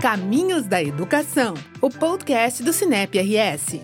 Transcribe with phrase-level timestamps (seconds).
[0.00, 3.82] Caminhos da Educação, o podcast do Cinep RS.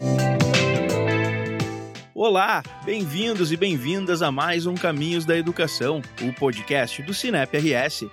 [2.14, 8.06] Olá, bem-vindos e bem-vindas a mais um Caminhos da Educação, o podcast do Cinep RS.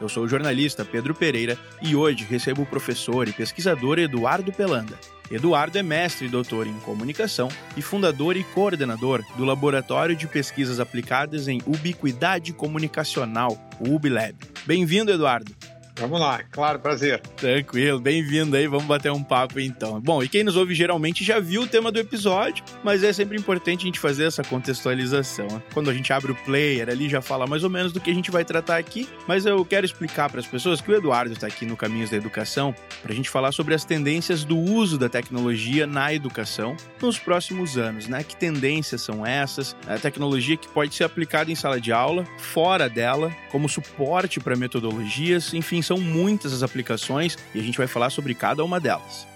[0.00, 4.98] Eu sou o jornalista Pedro Pereira e hoje recebo o professor e pesquisador Eduardo Pelanda.
[5.30, 10.80] Eduardo é mestre e doutor em comunicação e fundador e coordenador do Laboratório de Pesquisas
[10.80, 14.34] Aplicadas em Ubiquidade Comunicacional, o UbiLab.
[14.64, 15.54] Bem-vindo, Eduardo.
[16.00, 17.20] Vamos lá, claro, prazer.
[17.36, 20.00] Tranquilo, bem-vindo aí, vamos bater um papo então.
[20.00, 23.36] Bom, e quem nos ouve geralmente já viu o tema do episódio, mas é sempre
[23.36, 25.46] importante a gente fazer essa contextualização.
[25.46, 25.62] Né?
[25.74, 28.14] Quando a gente abre o player ali, já fala mais ou menos do que a
[28.14, 31.46] gente vai tratar aqui, mas eu quero explicar para as pessoas que o Eduardo está
[31.46, 35.10] aqui no Caminhos da Educação para a gente falar sobre as tendências do uso da
[35.10, 38.24] tecnologia na educação nos próximos anos, né?
[38.24, 39.76] Que tendências são essas?
[39.86, 44.56] A tecnologia que pode ser aplicada em sala de aula, fora dela, como suporte para
[44.56, 49.26] metodologias, enfim, são muitas as aplicações e a gente vai falar sobre cada uma delas.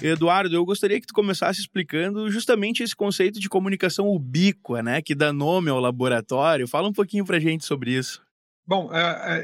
[0.00, 5.12] Eduardo, eu gostaria que tu começasse explicando justamente esse conceito de comunicação ubíqua, né, que
[5.12, 6.68] dá nome ao laboratório.
[6.68, 8.23] Fala um pouquinho pra gente sobre isso.
[8.66, 8.88] Bom,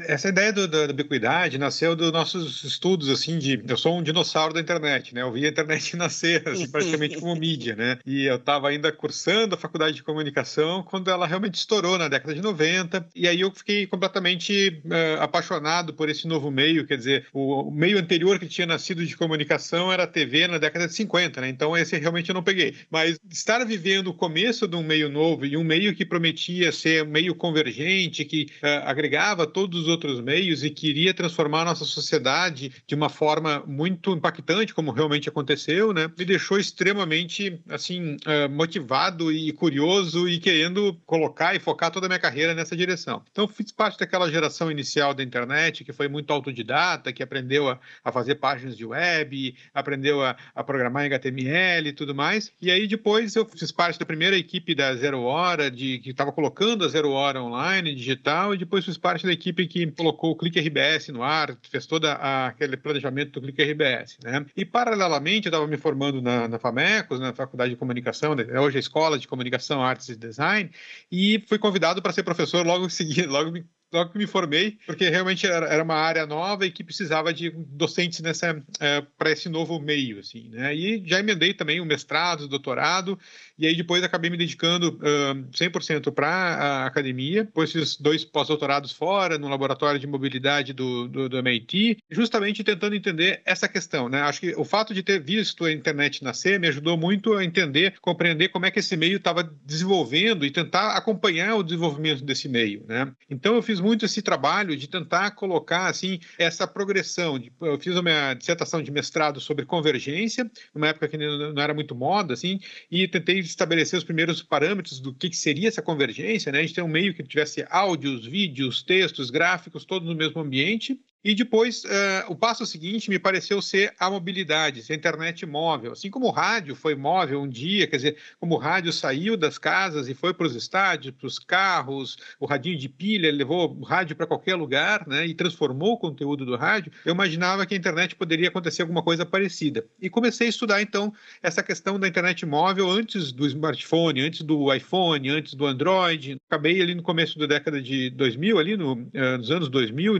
[0.07, 3.61] essa ideia do, da ubiquidade nasceu dos nossos estudos, assim, de...
[3.67, 5.21] Eu sou um dinossauro da internet, né?
[5.21, 7.99] Eu vi a internet nascer, assim, praticamente como mídia, né?
[8.03, 12.33] E eu estava ainda cursando a faculdade de comunicação quando ela realmente estourou na década
[12.33, 13.09] de 90.
[13.15, 17.71] E aí eu fiquei completamente uh, apaixonado por esse novo meio, quer dizer, o, o,
[17.71, 21.49] meio anterior que tinha nascido de comunicação era a TV na década de 50, né?
[21.49, 22.73] Então esse realmente eu não peguei.
[22.89, 27.05] Mas estar vivendo o começo de um meio novo e um meio que prometia ser
[27.05, 31.83] meio convergente, que uh, agregava agregava todos os outros meios e queria transformar a nossa
[31.83, 36.09] sociedade de uma forma muito impactante, como realmente aconteceu, né?
[36.17, 42.09] Me deixou extremamente, assim, uh, motivado e curioso e querendo colocar e focar toda a
[42.09, 43.21] minha carreira nessa direção.
[43.31, 47.79] Então, fiz parte daquela geração inicial da internet que foi muito autodidata, que aprendeu a,
[48.05, 52.51] a fazer páginas de web, aprendeu a, a programar em HTML e tudo mais.
[52.61, 56.31] E aí, depois, eu fiz parte da primeira equipe da Zero Hora, de, que estava
[56.31, 60.35] colocando a Zero Hora online, digital, e depois fiz parte da equipe que colocou o
[60.35, 64.17] Clique RBS no ar, fez todo aquele planejamento do Clique RBS.
[64.23, 64.45] Né?
[64.55, 68.43] E, paralelamente, eu estava me formando na, na FAMECOS, na Faculdade de Comunicação, né?
[68.59, 70.71] hoje é a Escola de Comunicação, Artes e Design,
[71.11, 73.51] e fui convidado para ser professor logo em seguida, logo
[73.91, 77.49] logo que me formei, porque realmente era, era uma área nova e que precisava de
[77.49, 80.73] docentes nessa é, para esse novo meio, assim, né?
[80.75, 83.19] E já emendei também o mestrado, o doutorado,
[83.57, 87.43] e aí depois acabei me dedicando uh, 100% para a academia.
[87.43, 92.95] Depois fiz dois pós-doutorados fora, no laboratório de mobilidade do, do, do, MIT, justamente tentando
[92.95, 94.21] entender essa questão, né?
[94.21, 97.95] Acho que o fato de ter visto a internet nascer me ajudou muito a entender,
[98.01, 102.85] compreender como é que esse meio estava desenvolvendo e tentar acompanhar o desenvolvimento desse meio,
[102.87, 103.11] né?
[103.29, 107.41] Então eu fiz muito esse trabalho de tentar colocar assim essa progressão.
[107.61, 111.95] Eu fiz a minha dissertação de mestrado sobre convergência, numa época que não era muito
[111.95, 112.59] moda, assim,
[112.89, 116.59] e tentei estabelecer os primeiros parâmetros do que, seria essa convergência, né?
[116.59, 120.99] A gente tem um meio que tivesse áudios, vídeos, textos, gráficos, todos no mesmo ambiente,
[121.23, 125.91] e depois, uh, o passo seguinte me pareceu ser a mobilidade, a internet móvel.
[125.91, 129.57] Assim como o rádio foi móvel um dia, quer dizer, como o rádio saiu das
[129.57, 133.83] casas e foi para os estádios, para os carros, o radinho de pilha levou o
[133.83, 137.77] rádio para qualquer lugar né, e transformou o conteúdo do rádio, eu imaginava que a
[137.77, 139.85] internet poderia acontecer alguma coisa parecida.
[140.01, 144.73] E comecei a estudar, então, essa questão da internet móvel antes do smartphone, antes do
[144.73, 146.37] iPhone, antes do Android.
[146.47, 150.19] Acabei ali no começo da década de 2000, ali no, uh, nos anos 2000 e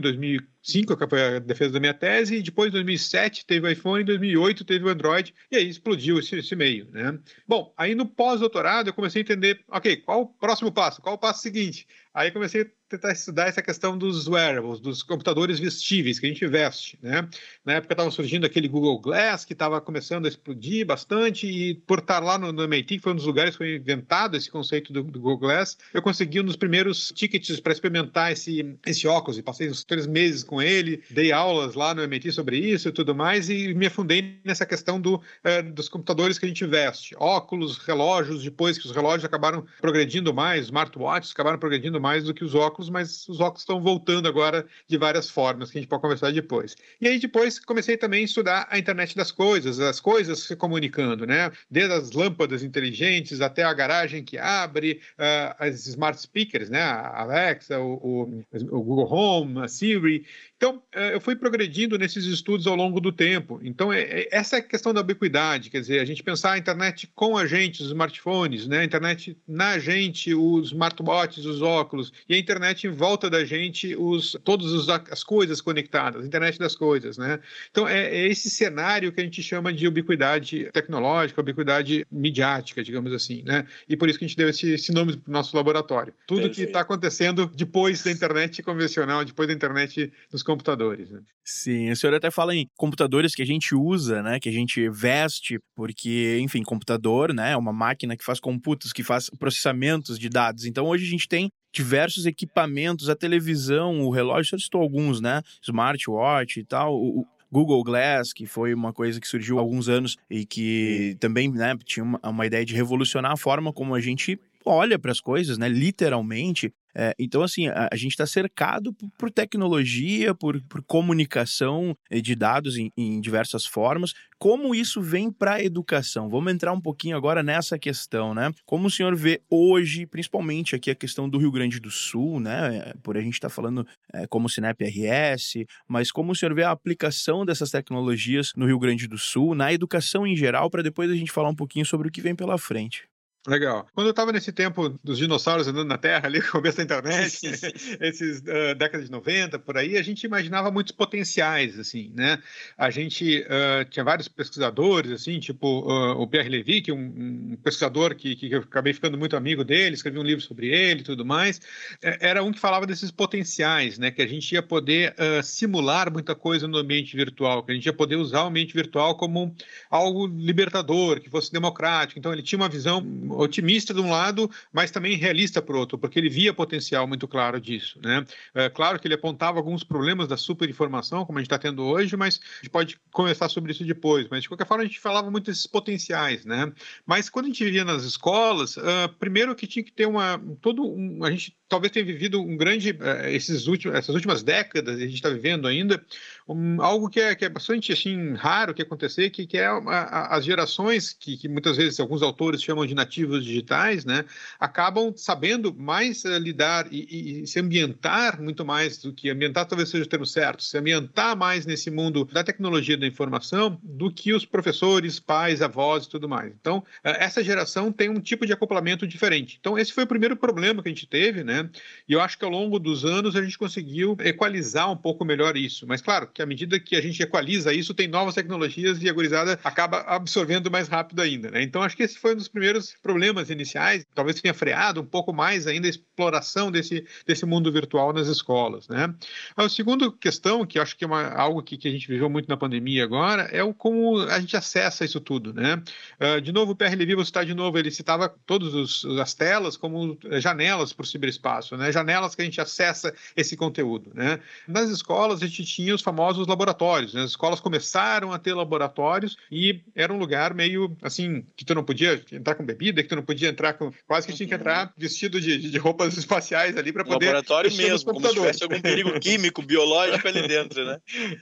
[0.62, 4.06] 2005, que foi a defesa da minha tese, depois, em 2007, teve o iPhone, em
[4.06, 7.18] 2008 teve o Android, e aí explodiu esse, esse meio, né?
[7.46, 11.02] Bom, aí no pós-doutorado eu comecei a entender, ok, qual o próximo passo?
[11.02, 11.86] Qual o passo seguinte?
[12.14, 16.46] Aí comecei a tentar estudar essa questão dos wearables, dos computadores vestíveis que a gente
[16.46, 17.26] veste, né?
[17.64, 22.00] Na época estava surgindo aquele Google Glass que estava começando a explodir bastante e por
[22.00, 24.92] estar lá no, no MIT, que foi um dos lugares que foi inventado esse conceito
[24.92, 29.38] do, do Google Glass, eu consegui um dos primeiros tickets para experimentar esse, esse óculos
[29.38, 32.92] e passei uns três meses com ele, dei aulas lá no MIT sobre isso e
[32.92, 37.14] tudo mais e me afundei nessa questão do, eh, dos computadores que a gente veste,
[37.18, 42.44] óculos, relógios, depois que os relógios acabaram progredindo mais, smartwatches acabaram progredindo mais do que
[42.44, 46.02] os óculos, mas os óculos estão voltando agora de várias formas, que a gente pode
[46.02, 46.76] conversar depois.
[47.00, 51.26] E aí depois comecei também a estudar a internet das coisas, as coisas se comunicando,
[51.26, 51.50] né?
[51.70, 56.82] Desde as lâmpadas inteligentes até a garagem que abre, uh, as smart speakers, né?
[56.82, 60.26] A Alexa, o, o, o Google Home, a Siri.
[60.62, 63.60] Então, eh, eu fui progredindo nesses estudos ao longo do tempo.
[63.64, 66.58] Então, é, é, essa é a questão da ubiquidade, quer dizer, a gente pensar a
[66.58, 68.78] internet com a gente, os smartphones, né?
[68.78, 73.44] a internet na gente, os smartwatches, os óculos, óculos, e a internet em volta da
[73.44, 77.40] gente, os, todas as coisas conectadas, a internet das coisas, né?
[77.70, 83.12] Então, é, é, esse cenário que a gente chama de ubiquidade tecnológica, ubiquidade midiática, digamos
[83.12, 83.66] assim, né?
[83.88, 86.14] E por isso que a gente deu esse, esse nome para o nosso laboratório.
[86.26, 86.56] Tudo Perfeito.
[86.56, 91.20] que está acontecendo depois da internet convencional, depois da internet nos computadores, né?
[91.44, 94.38] Sim, o senhor até fala em computadores que a gente usa, né?
[94.38, 97.52] Que a gente veste, porque, enfim, computador, né?
[97.52, 100.64] É uma máquina que faz computos, que faz processamentos de dados.
[100.64, 105.42] Então, hoje a gente tem diversos equipamentos, a televisão, o relógio, você citou alguns, né?
[105.62, 106.94] Smartwatch e tal.
[106.94, 111.52] O, Google Glass, que foi uma coisa que surgiu há alguns anos e que também
[111.52, 115.20] né, tinha uma, uma ideia de revolucionar a forma como a gente olha para as
[115.20, 115.68] coisas, né?
[115.68, 116.72] Literalmente.
[116.94, 122.34] É, então, assim, a, a gente está cercado por, por tecnologia, por, por, comunicação de
[122.34, 124.12] dados em, em, diversas formas.
[124.38, 126.28] Como isso vem para a educação?
[126.28, 128.52] Vamos entrar um pouquinho agora nessa questão, né?
[128.66, 132.78] Como o senhor vê hoje, principalmente aqui a questão do Rio Grande do Sul, né?
[132.78, 136.54] É, por a gente estar tá falando é, como Sinep RS, mas como o senhor
[136.54, 140.82] vê a aplicação dessas tecnologias no Rio Grande do Sul, na educação em geral, para
[140.82, 143.11] depois a gente falar um pouquinho sobre o que vem pela frente.
[143.44, 143.88] Legal.
[143.92, 147.40] Quando eu estava nesse tempo dos dinossauros andando na Terra, ali, começo da internet,
[148.00, 152.38] esses uh, décadas de 90, por aí, a gente imaginava muitos potenciais, assim, né?
[152.78, 157.52] A gente uh, tinha vários pesquisadores, assim, tipo uh, o Pierre Levy, que é um,
[157.52, 161.00] um pesquisador que, que, eu acabei ficando muito amigo dele, escrevi um livro sobre ele
[161.00, 161.60] e tudo mais.
[162.00, 164.12] Era um que falava desses potenciais, né?
[164.12, 167.92] Que a gente ia poder simular muita coisa no ambiente virtual, que a gente ia
[167.92, 169.54] poder usar o ambiente virtual como
[169.90, 172.18] algo libertador, que fosse democrático.
[172.18, 173.02] Então, ele tinha uma visão
[173.38, 177.60] otimista de um lado, mas também realista por outro, porque ele via potencial muito claro
[177.60, 177.98] disso.
[178.02, 178.24] Né?
[178.54, 182.16] É claro que ele apontava alguns problemas da superinformação, como a gente está tendo hoje,
[182.16, 184.26] mas a gente pode conversar sobre isso depois.
[184.30, 186.44] Mas, de qualquer forma, a gente falava muito desses potenciais.
[186.44, 186.72] Né?
[187.06, 190.40] Mas quando a gente vivia nas escolas, uh, primeiro que tinha que ter uma.
[190.60, 192.90] Todo um, a gente talvez tenha vivido um grande.
[192.90, 196.04] Uh, esses últimos, essas últimas décadas, a gente está vivendo ainda,
[196.48, 200.36] um, algo que é, que é bastante assim, raro que acontecer, que, que é a,
[200.36, 204.24] as gerações que, que muitas vezes alguns autores chamam de nativos digitais, né,
[204.58, 209.88] acabam sabendo mais uh, lidar e, e, se ambientar muito mais do que ambientar talvez
[209.88, 214.32] seja o termo certo, se ambientar mais nesse mundo da tecnologia da informação do que
[214.32, 216.52] os professores, pais, avós e tudo mais.
[216.60, 219.56] Então, uh, essa geração tem um tipo de acoplamento diferente.
[219.60, 221.68] Então, esse foi o primeiro problema que a gente teve, né?
[222.08, 225.56] E eu acho que ao longo dos anos a gente conseguiu equalizar um pouco melhor
[225.56, 225.86] isso.
[225.86, 229.12] Mas, claro, que à medida que a gente equaliza isso, tem novas tecnologias e a
[229.12, 231.62] gurizada acaba absorvendo mais rápido ainda, né?
[231.62, 235.04] Então, acho que esse foi um dos primeiros problemas problemas iniciais, talvez tenha freado um
[235.04, 238.88] pouco mais ainda a exploração desse, desse mundo virtual nas escolas.
[238.88, 239.14] Né?
[239.54, 242.48] A segunda questão, que acho que é uma, algo que, que, a gente viveu muito
[242.48, 245.52] na pandemia agora, é o como a gente acessa isso tudo.
[245.52, 245.82] Né?
[246.18, 250.18] Uh, de novo, o PR vou citar de novo, ele citava todas as telas como
[250.40, 251.92] janelas para o ciberespaço, né?
[251.92, 254.10] janelas que a gente acessa esse conteúdo.
[254.14, 254.40] Né?
[254.66, 257.12] Nas escolas, a gente tinha os famosos laboratórios.
[257.12, 257.22] Né?
[257.24, 261.84] As escolas começaram a ter laboratórios e era um lugar meio assim, que tu não
[261.84, 263.92] podia entrar com bebida, que tu não podia entrar com.
[264.06, 267.26] Quase que tinha que entrar vestido de, de roupas espaciais ali para poder.
[267.26, 270.98] Laboratório mesmo, como se tivesse algum perigo químico, biológico ali dentro, né?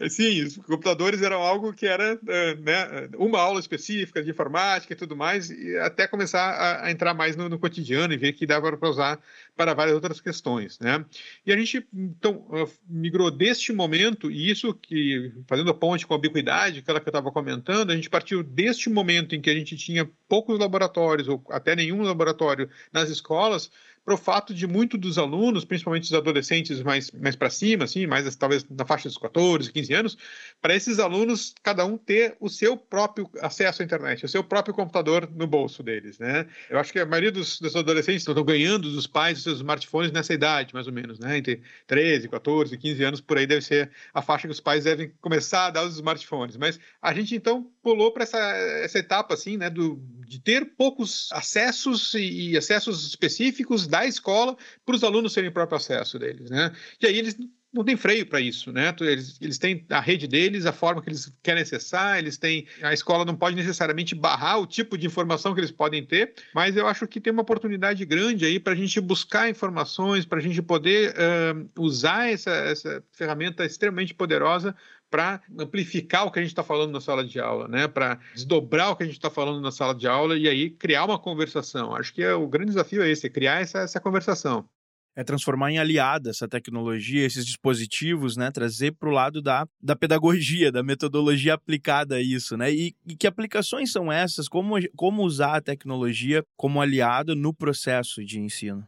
[0.09, 4.97] Sim, os computadores eram algo que era eh, né, uma aula específica de informática e
[4.97, 8.47] tudo mais, e até começar a, a entrar mais no, no, cotidiano e ver que
[8.47, 9.21] dava para usar
[9.61, 11.05] para várias outras questões, né?
[11.45, 16.15] E a gente, então, eh, migrou deste momento, e isso que, fazendo a ponte com
[16.15, 19.55] a ubiquidade, aquela que eu estava comentando, a gente partiu deste momento em que a
[19.55, 23.71] gente tinha poucos laboratórios, ou até nenhum laboratório nas escolas,
[24.05, 28.07] para o fato de muitos dos alunos, principalmente os adolescentes mais, mais para cima, assim,
[28.07, 30.19] mais talvez na faixa dos 14, 15 anos,
[30.61, 34.75] para esses alunos, cada um ter o seu próprio acesso à internet, o seu próprio
[34.75, 36.47] computador no bolso deles, né?
[36.69, 40.13] Eu acho que a maioria dos, dos adolescentes estão ganhando dos pais os seus smartphones
[40.13, 41.39] nessa idade, mais ou menos, né?
[41.39, 45.13] Entre 13, 14, 15 anos, por aí deve ser a faixa que os pais devem
[45.21, 46.57] começar a dar os smartphones.
[46.57, 49.71] Mas a gente, então, pulou para essa, essa etapa, assim, né?
[49.71, 55.51] Do, de ter poucos acessos e, e acessos específicos da escola para os alunos terem
[55.51, 56.73] próprio acesso deles, né?
[57.01, 57.37] E aí eles
[57.73, 58.95] não tem freio para isso, né?
[59.01, 62.67] Eles, eles têm a rede deles, a forma que eles querem acessar, eles têm.
[62.83, 66.77] A escola não pode necessariamente barrar o tipo de informação que eles podem ter, mas
[66.77, 70.43] eu acho que tem uma oportunidade grande aí para a gente buscar informações, para a
[70.43, 74.75] gente poder uh, usar essa, essa ferramenta extremamente poderosa
[75.11, 77.89] para amplificar o que a gente está falando na sala de aula, né?
[77.89, 81.05] Para desdobrar o que a gente está falando na sala de aula e aí criar
[81.05, 81.95] uma conversação.
[81.95, 84.69] Acho que é, o grande desafio é esse, é criar essa, essa conversação
[85.17, 88.51] é transformar em aliada essa tecnologia, esses dispositivos, né?
[88.51, 92.73] Trazer para o lado da, da pedagogia, da metodologia aplicada a isso, né?
[92.73, 94.49] E, e, que aplicações são essas?
[94.49, 98.87] Como, como usar a tecnologia como aliado no processo de ensino?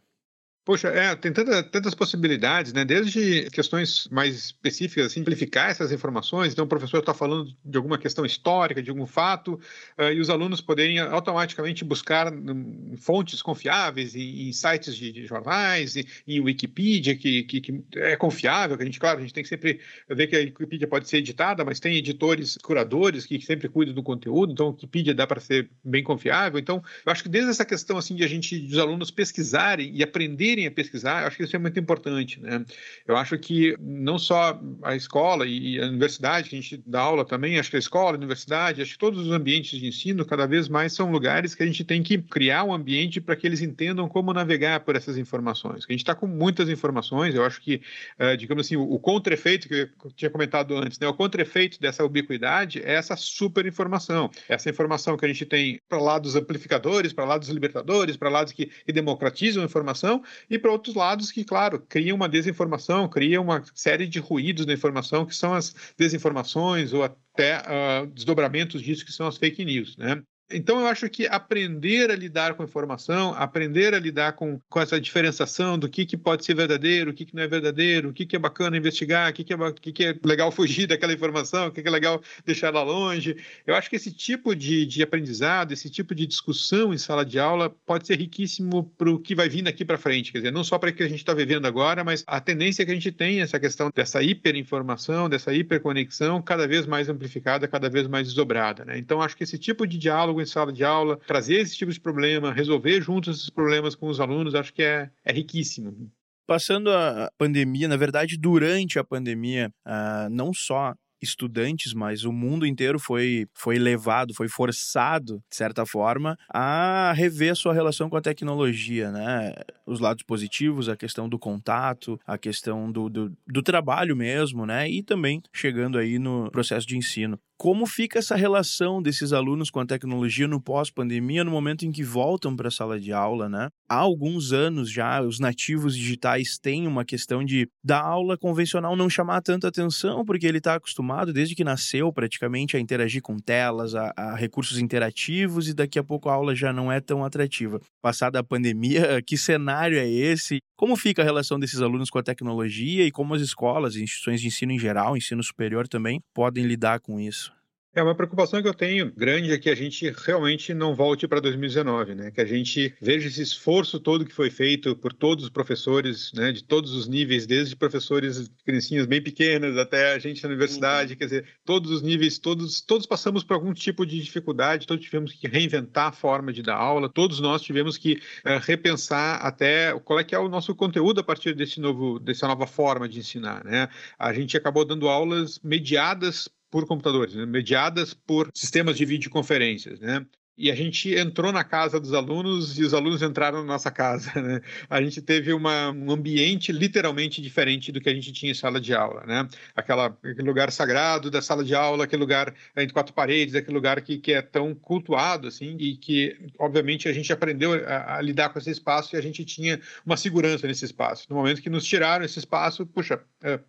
[0.64, 2.85] Poxa, é, tem tanta, tantas possibilidades, né?
[2.85, 6.52] Desde questões mais específicas, assim, simplificar essas informações.
[6.52, 9.54] Então, o professor está falando de alguma questão histórica, de algum fato,
[9.99, 15.26] uh, e os alunos poderem automaticamente buscar um, fontes confiáveis em, em sites de, de,
[15.26, 18.76] jornais, em, em Wikipedia, que, que, que, é confiável.
[18.76, 21.19] Que a gente, claro, a gente tem que sempre ver que a Wikipedia pode ser
[21.19, 24.52] editada, mas tem editores, curadores que sempre cuidam do conteúdo.
[24.52, 26.59] Então, a Wikipedia dá para ser bem confiável.
[26.59, 30.04] Então, eu acho que desde essa questão assim de a gente, dos alunos pesquisarem e
[30.04, 32.40] aprender aprenderem a pesquisar, eu acho que isso é muito importante.
[32.40, 32.64] Né?
[33.06, 37.25] Eu acho que não só a escola e a universidade, que a gente dá aula
[37.25, 40.47] também, acho que a escola, a universidade, acho que todos os ambientes de ensino, cada
[40.47, 43.61] vez mais são lugares que a gente tem que criar um ambiente para que eles
[43.61, 45.85] entendam como navegar por essas informações.
[45.88, 47.80] A gente está com muitas informações, eu acho que,
[48.18, 51.06] uh, digamos assim, o, o contra-efeito que eu tinha comentado antes, né?
[51.09, 55.99] o contra-efeito dessa ubiquidade é essa super informação, essa informação que a gente tem para
[55.99, 60.23] lá dos amplificadores, para lá dos libertadores, para lá dos que, que democratizam a informação,
[60.49, 64.72] e para outros lados que, claro, criam uma desinformação, criam uma série de ruídos na
[64.72, 69.96] informação, que são as desinformações ou até uh, desdobramentos disso, que são as fake news.
[69.96, 70.22] Né?
[70.50, 75.00] Então, eu acho que aprender a lidar com informação, aprender a lidar com, com essa
[75.00, 78.26] diferenciação do que, que pode ser verdadeiro, o que, que não é verdadeiro, o que,
[78.26, 81.68] que é bacana investigar, o que, que, é, que, que é legal fugir daquela informação,
[81.68, 83.37] o que, que é legal deixar lá longe.
[83.66, 87.38] Eu acho que esse tipo de, de aprendizado, esse tipo de discussão em sala de
[87.38, 90.32] aula pode ser riquíssimo para o que vai vir daqui para frente.
[90.32, 92.84] Quer dizer, não só para o que a gente está vivendo agora, mas a tendência
[92.84, 97.88] que a gente tem, essa questão dessa hiperinformação, dessa hiperconexão, cada vez mais amplificada, cada
[97.88, 98.84] vez mais desdobrada.
[98.84, 98.99] Né?
[98.99, 102.00] Então, acho que esse tipo de diálogo em sala de aula, trazer esse tipo de
[102.00, 106.10] problema, resolver juntos esses problemas com os alunos, acho que é, é riquíssimo.
[106.46, 112.66] Passando a pandemia, na verdade, durante a pandemia, uh, não só estudantes, mas o mundo
[112.66, 118.20] inteiro foi, foi levado, foi forçado, de certa forma, a rever sua relação com a
[118.20, 119.54] tecnologia, né?
[119.86, 124.90] Os lados positivos, a questão do contato, a questão do, do, do trabalho mesmo, né?
[124.90, 129.78] E também chegando aí no processo de ensino como fica essa relação desses alunos com
[129.78, 133.69] a tecnologia no pós-pandemia, no momento em que voltam para a sala de aula, né?
[133.88, 139.09] Há alguns anos já, os nativos digitais têm uma questão de da aula convencional não
[139.09, 143.95] chamar tanta atenção, porque ele está acostumado, desde que nasceu, praticamente, a interagir com telas,
[143.95, 147.81] a, a recursos interativos, e daqui a pouco a aula já não é tão atrativa.
[148.02, 150.59] Passada a pandemia, que cenário é esse?
[150.82, 154.48] Como fica a relação desses alunos com a tecnologia e como as escolas instituições de
[154.48, 157.52] ensino em geral, ensino superior também, podem lidar com isso?
[157.94, 161.40] É uma preocupação que eu tenho grande é que a gente realmente não volte para
[161.40, 162.30] 2019, né?
[162.30, 166.52] Que a gente veja esse esforço todo que foi feito por todos os professores, né?
[166.52, 171.18] De todos os níveis, desde professores criancinhas bem pequenas até a gente na universidade, uhum.
[171.18, 175.34] quer dizer, todos os níveis, todos todos passamos por algum tipo de dificuldade, todos tivemos
[175.34, 180.18] que reinventar a forma de dar aula, todos nós tivemos que uh, repensar até qual
[180.18, 183.62] é que é o nosso conteúdo a partir desse novo dessa nova forma de ensinar,
[183.66, 183.90] né?
[184.18, 187.44] A gente acabou dando aulas mediadas por computadores, né?
[187.44, 190.24] mediadas por sistemas de videoconferências, né?
[190.56, 194.30] E a gente entrou na casa dos alunos e os alunos entraram na nossa casa.
[194.42, 194.60] Né?
[194.88, 198.80] A gente teve uma, um ambiente literalmente diferente do que a gente tinha em sala
[198.80, 199.24] de aula.
[199.26, 199.48] Né?
[199.74, 204.00] Aquela, aquele lugar sagrado da sala de aula, aquele lugar entre quatro paredes, aquele lugar
[204.02, 208.50] que, que é tão cultuado assim e que, obviamente, a gente aprendeu a, a, lidar
[208.50, 211.26] com esse espaço e a gente tinha uma segurança nesse espaço.
[211.30, 213.60] No momento que nos tiraram esse espaço, puxa, é,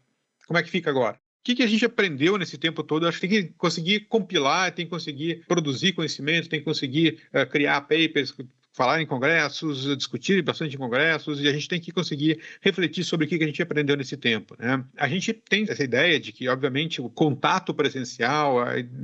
[0.47, 1.19] como é que fica agora?
[1.43, 3.05] O que, que a gente aprendeu nesse tempo todo?
[3.05, 7.45] Acho que tem que conseguir compilar, tem que conseguir produzir conhecimento, tem que conseguir uh,
[7.45, 8.33] criar papers,
[8.73, 13.25] falar em congressos, discutir bastante em congressos, e a gente tem que conseguir refletir sobre
[13.25, 14.55] o que a gente aprendeu nesse tempo.
[14.59, 14.83] Né?
[14.97, 18.57] A gente tem essa ideia de que, obviamente, o contato presencial,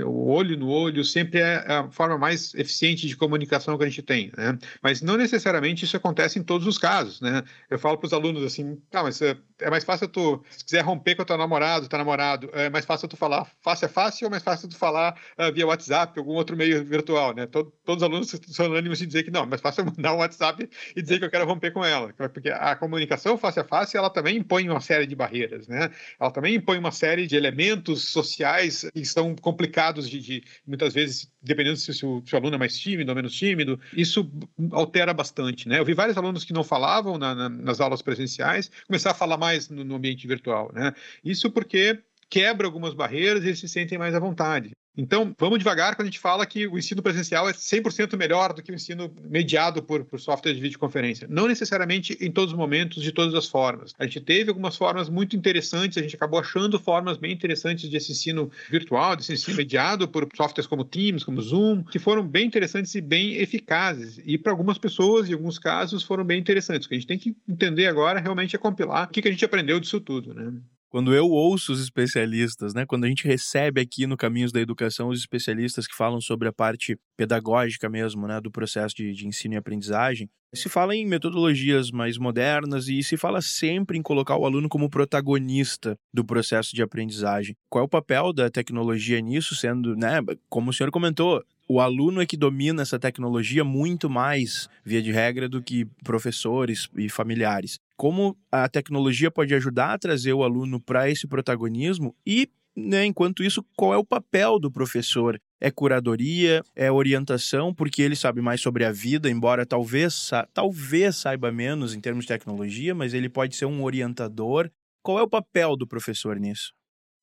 [0.04, 4.02] o olho no olho, sempre é a forma mais eficiente de comunicação que a gente
[4.02, 4.32] tem.
[4.36, 4.58] Né?
[4.82, 7.22] Mas não necessariamente isso acontece em todos os casos.
[7.22, 7.44] Né?
[7.70, 10.82] Eu falo para os alunos assim, ah, mas é, é mais fácil tu, se quiser
[10.82, 14.26] romper com o teu namorado, teu namorado, é mais fácil tu falar face a face
[14.26, 17.46] ou mais fácil tu falar uh, via WhatsApp, algum outro meio virtual, né?
[17.46, 20.18] Todo, todos os alunos são unânimes de dizer que não, mas mais fácil mandar um
[20.18, 22.14] WhatsApp e dizer que eu quero romper com ela.
[22.14, 25.90] Porque a comunicação face a face, ela também impõe uma série de barreiras, né?
[26.20, 31.32] Ela também impõe uma série de elementos sociais que são complicados de, de muitas vezes,
[31.42, 34.30] dependendo se o, se o, aluno é mais tímido ou menos tímido, isso
[34.72, 35.80] altera bastante, né?
[35.80, 39.38] Eu vi vários alunos que não falavam na, na, nas aulas presenciais começar a falar
[39.38, 40.94] mais no, no ambiente virtual, né?
[41.24, 42.00] Isso porque
[42.30, 44.72] quebra algumas barreiras e eles se sentem mais à vontade.
[44.98, 48.62] Então, vamos devagar quando a gente fala que o ensino presencial é 100% melhor do
[48.62, 51.28] que o ensino mediado por, por software de videoconferência.
[51.30, 53.94] Não necessariamente em todos os momentos, de todas as formas.
[53.98, 58.12] A gente teve algumas formas muito interessantes, a gente acabou achando formas bem interessantes desse
[58.12, 62.94] ensino virtual, desse ensino mediado por softwares como Teams, como Zoom, que foram bem interessantes
[62.96, 64.20] e bem eficazes.
[64.26, 66.86] E para algumas pessoas, em alguns casos, foram bem interessantes.
[66.86, 69.32] O que a gente tem que entender agora realmente é compilar o que, que a
[69.32, 70.34] gente aprendeu disso tudo.
[70.34, 70.60] Né?
[70.90, 75.10] Quando eu ouço os especialistas, né, quando a gente recebe aqui no Caminhos da Educação
[75.10, 79.54] os especialistas que falam sobre a parte pedagógica mesmo, né, do processo de, de ensino
[79.54, 84.46] e aprendizagem, se fala em metodologias mais modernas e se fala sempre em colocar o
[84.46, 87.56] aluno como protagonista do processo de aprendizagem.
[87.70, 92.20] Qual é o papel da tecnologia nisso, sendo, né, como o senhor comentou, o aluno
[92.20, 97.80] é que domina essa tecnologia muito mais, via de regra, do que professores e familiares.
[97.96, 102.50] Como a tecnologia pode ajudar a trazer o aluno para esse protagonismo e
[102.80, 105.40] né, enquanto isso, qual é o papel do professor?
[105.60, 111.52] É curadoria, é orientação, porque ele sabe mais sobre a vida, embora talvez, talvez saiba
[111.52, 114.72] menos em termos de tecnologia, mas ele pode ser um orientador.
[115.04, 116.74] Qual é o papel do professor nisso?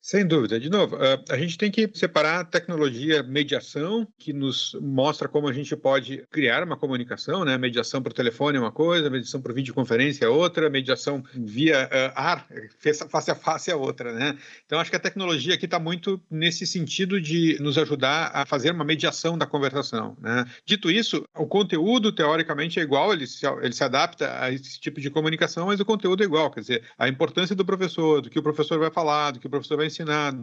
[0.07, 0.61] Sem dúvida.
[0.61, 5.49] De novo, ah, a gente tem que separar a tecnologia mediação, que nos mostra como
[5.49, 7.59] a gente pode criar uma comunicação, né?
[7.59, 12.47] Mediação por telefone é uma coisa, mediação por videoconferência é outra, mediação via uh, ar,
[12.79, 14.39] face a face é outra, né?
[14.65, 18.71] Então, acho que a tecnologia aqui está muito nesse sentido de nos ajudar a fazer
[18.71, 20.45] uma mediação da conversação, né?
[20.65, 25.01] Dito isso, o conteúdo, teoricamente, é igual, ele se, ele se adapta a esse tipo
[25.01, 28.39] de comunicação, mas o conteúdo é igual, quer dizer, a importância do professor, do que
[28.39, 29.96] o professor vai falar, do que o professor vai ensinar,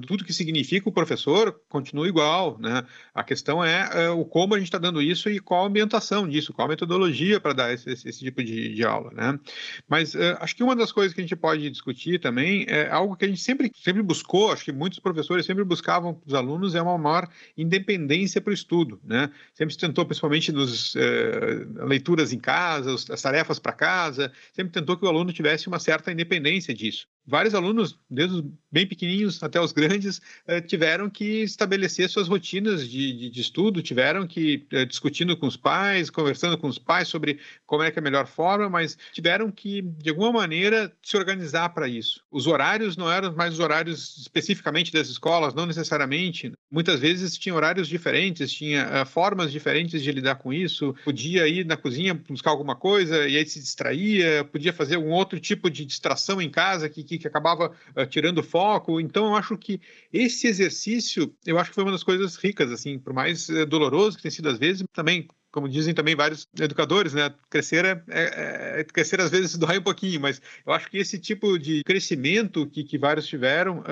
[0.07, 2.83] tudo que significa o professor continua igual, né?
[3.13, 6.27] A questão é, é o como a gente está dando isso e qual a ambientação
[6.27, 9.39] disso, qual a metodologia para dar esse, esse, esse, tipo de, de, aula, né?
[9.87, 13.15] Mas uh, acho que uma das coisas que a gente pode discutir também é algo
[13.15, 16.81] que a gente sempre, sempre buscou, acho que muitos professores sempre buscavam os alunos é
[16.81, 19.29] uma maior independência para o estudo, né?
[19.53, 20.63] Sempre se tentou, principalmente uh,
[20.95, 25.79] eh, leituras em casa, as tarefas para casa, sempre tentou que o aluno tivesse uma
[25.79, 31.43] certa independência disso vários alunos, desde os bem pequenininhos até os grandes, eh, tiveram que
[31.43, 36.57] estabelecer suas rotinas de, de, de estudo, tiveram que, eh, discutindo com os pais, conversando
[36.57, 40.09] com os pais sobre como é que é a melhor forma, mas tiveram que, de
[40.09, 42.21] alguma maneira, se organizar para isso.
[42.31, 46.51] Os horários não eram mais os horários especificamente das escolas, não necessariamente.
[46.71, 50.95] Muitas vezes tinha horários diferentes, tinha uh, formas diferentes de lidar com isso.
[51.03, 55.39] Podia ir na cozinha buscar alguma coisa e aí se distraía, podia fazer um outro
[55.39, 58.99] tipo de distração em casa que que, que acabava uh, tirando foco.
[58.99, 59.79] Então, eu acho que
[60.11, 64.17] esse exercício, eu acho que foi uma das coisas ricas, assim, por mais uh, doloroso
[64.17, 67.31] que tem sido às vezes, também como dizem também vários educadores, né?
[67.47, 71.19] Crescer é, é, é, crescer às vezes dói um pouquinho, mas eu acho que esse
[71.19, 73.83] tipo de crescimento que, que vários tiveram,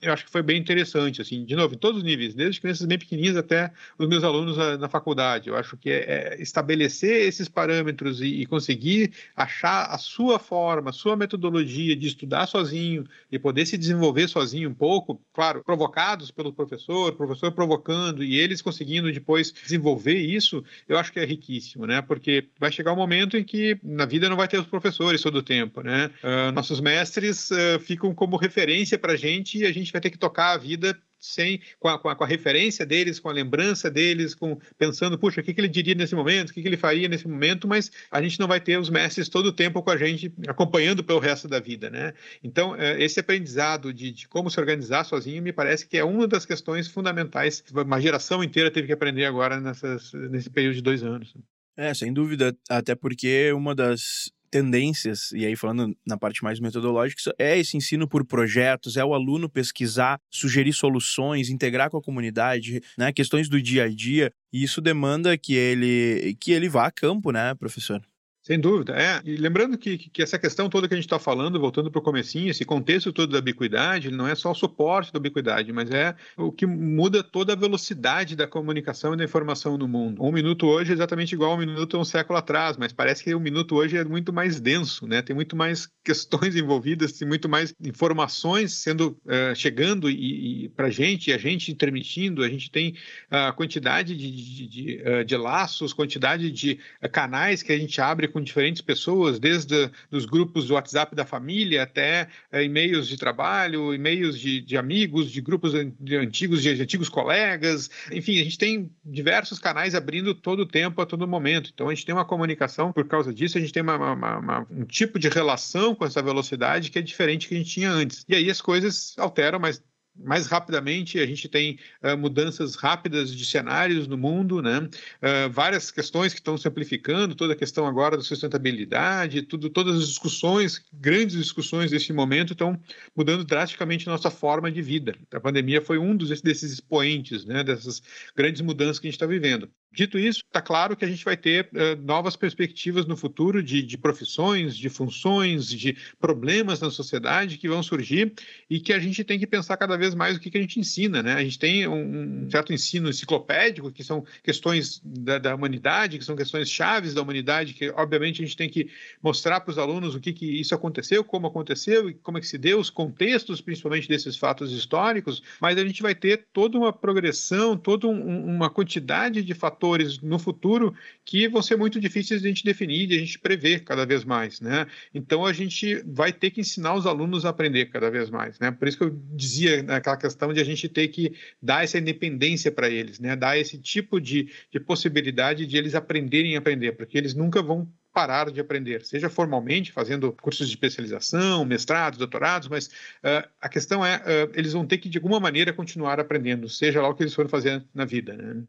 [0.00, 2.86] eu acho que foi bem interessante, assim, de novo, em todos os níveis, desde crianças
[2.86, 5.50] bem pequenininhas até os meus alunos na, na faculdade.
[5.50, 10.88] Eu acho que é, é estabelecer esses parâmetros e, e, conseguir achar a sua forma,
[10.88, 16.30] a sua metodologia de estudar sozinho e poder se desenvolver sozinho um pouco, claro, provocados
[16.30, 20.64] pelo professor, professor provocando e eles conseguindo depois desenvolver isso.
[20.88, 22.00] Eu eu acho que é riquíssimo, né?
[22.02, 25.36] Porque vai chegar um momento em que na vida não vai ter os professores todo
[25.36, 26.10] o tempo, né?
[26.22, 30.10] Uh, nossos mestres uh, ficam como referência para a gente e a gente vai ter
[30.10, 33.32] que tocar a vida sem com a, com a, com a referência deles, com a
[33.32, 36.68] lembrança deles, com pensando, puxa, o que, que ele diria nesse momento, o que, que
[36.68, 39.82] ele faria nesse momento, mas a gente não vai ter os mestres todo o tempo
[39.82, 42.12] com a gente, acompanhando pelo resto da vida, né?
[42.42, 46.28] Então, é, esse aprendizado de, de como se organizar sozinho me parece que é uma
[46.28, 50.82] das questões fundamentais que uma geração inteira teve que aprender agora nessas, nesse período de
[50.82, 51.34] dois anos.
[51.76, 57.34] É, sem dúvida, até porque uma das tendências, e aí falando na parte mais metodológica,
[57.36, 62.80] é esse ensino por projetos, é o aluno pesquisar, sugerir soluções, integrar com a comunidade,
[62.96, 66.92] né, questões do dia a dia, e isso demanda que ele que ele vá a
[66.92, 68.00] campo, né, professor?
[68.46, 69.22] Sem dúvida, é.
[69.24, 72.02] E lembrando que, que essa questão toda que a gente está falando, voltando para o
[72.02, 76.14] comecinho, esse contexto todo da ubiquidade, não é só o suporte da ubiquidade, mas é
[76.36, 80.22] o que muda toda a velocidade da comunicação e da informação no mundo.
[80.22, 83.34] Um minuto hoje é exatamente igual a um minuto um século atrás, mas parece que
[83.34, 85.22] um minuto hoje é muito mais denso, né?
[85.22, 90.88] Tem muito mais questões envolvidas, tem muito mais informações sendo uh, chegando e, e para
[90.88, 92.94] a gente, a gente transmitindo, a gente tem
[93.30, 97.98] a quantidade de, de, de, uh, de laços, quantidade de uh, canais que a gente
[98.02, 103.16] abre com diferentes pessoas, desde os grupos do WhatsApp da família até é, e-mails de
[103.16, 107.88] trabalho, e-mails de, de, amigos, de grupos de antigos, de antigos colegas.
[108.10, 111.70] Enfim, a gente tem diversos canais abrindo todo o tempo, a todo momento.
[111.72, 114.66] Então, a gente tem uma comunicação por causa disso, a gente tem uma, uma, uma,
[114.68, 118.24] um tipo de relação com essa velocidade que é diferente que a gente tinha antes.
[118.28, 119.80] E aí as coisas alteram, mas
[120.16, 124.78] mais rapidamente, a gente tem uh, mudanças rápidas de cenários no mundo, né?
[124.78, 129.96] Uh, várias questões que estão se amplificando, toda a questão agora da sustentabilidade, tudo, todas
[129.96, 132.80] as discussões, grandes discussões desse momento estão
[133.16, 135.16] mudando drasticamente nossa forma de vida.
[135.32, 137.64] A pandemia foi um dos, desses expoentes, né?
[137.64, 138.02] Dessas
[138.36, 139.68] grandes mudanças que a gente está vivendo.
[139.94, 143.80] Dito isso, está claro que a gente vai ter uh, novas perspectivas no futuro de,
[143.80, 148.32] de, profissões, de funções, de problemas na sociedade que vão surgir
[148.68, 150.80] e que a gente tem que pensar cada vez mais o que, que a gente
[150.80, 151.22] ensina.
[151.22, 151.34] Né?
[151.34, 156.24] A gente tem um, um certo ensino enciclopédico, que são questões da, da, humanidade, que
[156.24, 158.90] são questões chaves da humanidade, que obviamente a gente tem que
[159.22, 162.48] mostrar para os alunos o que, que isso aconteceu, como aconteceu e como é que
[162.48, 166.92] se deu, os contextos principalmente desses fatos históricos, mas a gente vai ter toda uma
[166.92, 170.94] progressão, toda um, uma quantidade de fatores fatores no futuro
[171.24, 174.24] que vão ser muito difíceis de a gente definir, de a gente prever cada vez
[174.24, 174.86] mais, né?
[175.14, 178.70] Então a gente vai ter que ensinar os alunos a aprender cada vez mais, né?
[178.70, 182.72] Por isso que eu dizia naquela questão de a gente ter que dar essa independência
[182.72, 183.36] para eles, né?
[183.36, 187.86] Dar esse tipo de, de possibilidade de eles aprenderem a aprender, porque eles nunca vão
[188.14, 194.06] parar de aprender, seja formalmente, fazendo cursos de especialização, mestrados, doutorados, mas uh, a questão
[194.06, 197.24] é, uh, eles vão ter que, de alguma maneira, continuar aprendendo, seja lá o que
[197.24, 198.36] eles forem fazer na vida.
[198.36, 198.62] Né?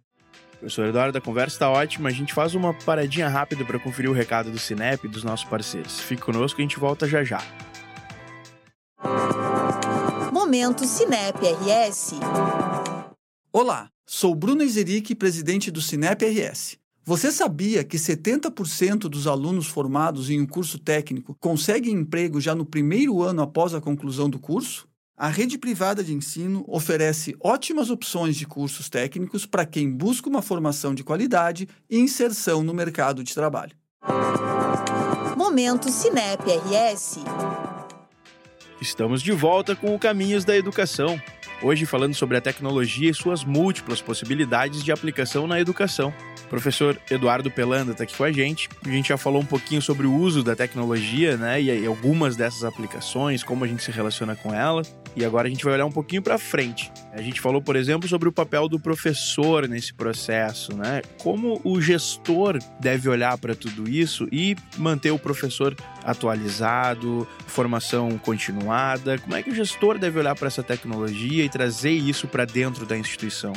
[0.66, 2.10] Professor Eduardo, a conversa está ótima.
[2.10, 5.48] A gente faz uma paradinha rápida para conferir o recado do Cinep e dos nossos
[5.48, 6.00] parceiros.
[6.00, 7.40] Fique conosco, a gente volta já já.
[10.34, 12.16] Momento Cinep RS.
[13.54, 16.80] Olá, sou Bruno Izeric, presidente do Cinep RS.
[17.04, 22.66] Você sabia que 70% dos alunos formados em um curso técnico conseguem emprego já no
[22.66, 24.88] primeiro ano após a conclusão do curso?
[25.18, 30.42] A rede privada de ensino oferece ótimas opções de cursos técnicos para quem busca uma
[30.42, 33.72] formação de qualidade e inserção no mercado de trabalho.
[35.38, 37.20] Momento Cinep RS.
[38.82, 41.18] Estamos de volta com o Caminhos da Educação.
[41.64, 46.14] Hoje falando sobre a tecnologia e suas múltiplas possibilidades de aplicação na educação.
[46.44, 48.68] O professor Eduardo Pelanda está aqui com a gente.
[48.86, 52.66] A gente já falou um pouquinho sobre o uso da tecnologia, né, e algumas dessas
[52.66, 54.82] aplicações, como a gente se relaciona com ela.
[55.16, 56.92] E agora a gente vai olhar um pouquinho para frente.
[57.14, 61.02] A gente falou, por exemplo, sobre o papel do professor nesse processo, né?
[61.22, 69.18] Como o gestor deve olhar para tudo isso e manter o professor atualizado, formação continuada.
[69.18, 72.86] Como é que o gestor deve olhar para essa tecnologia e trazer isso para dentro
[72.86, 73.54] da instituição?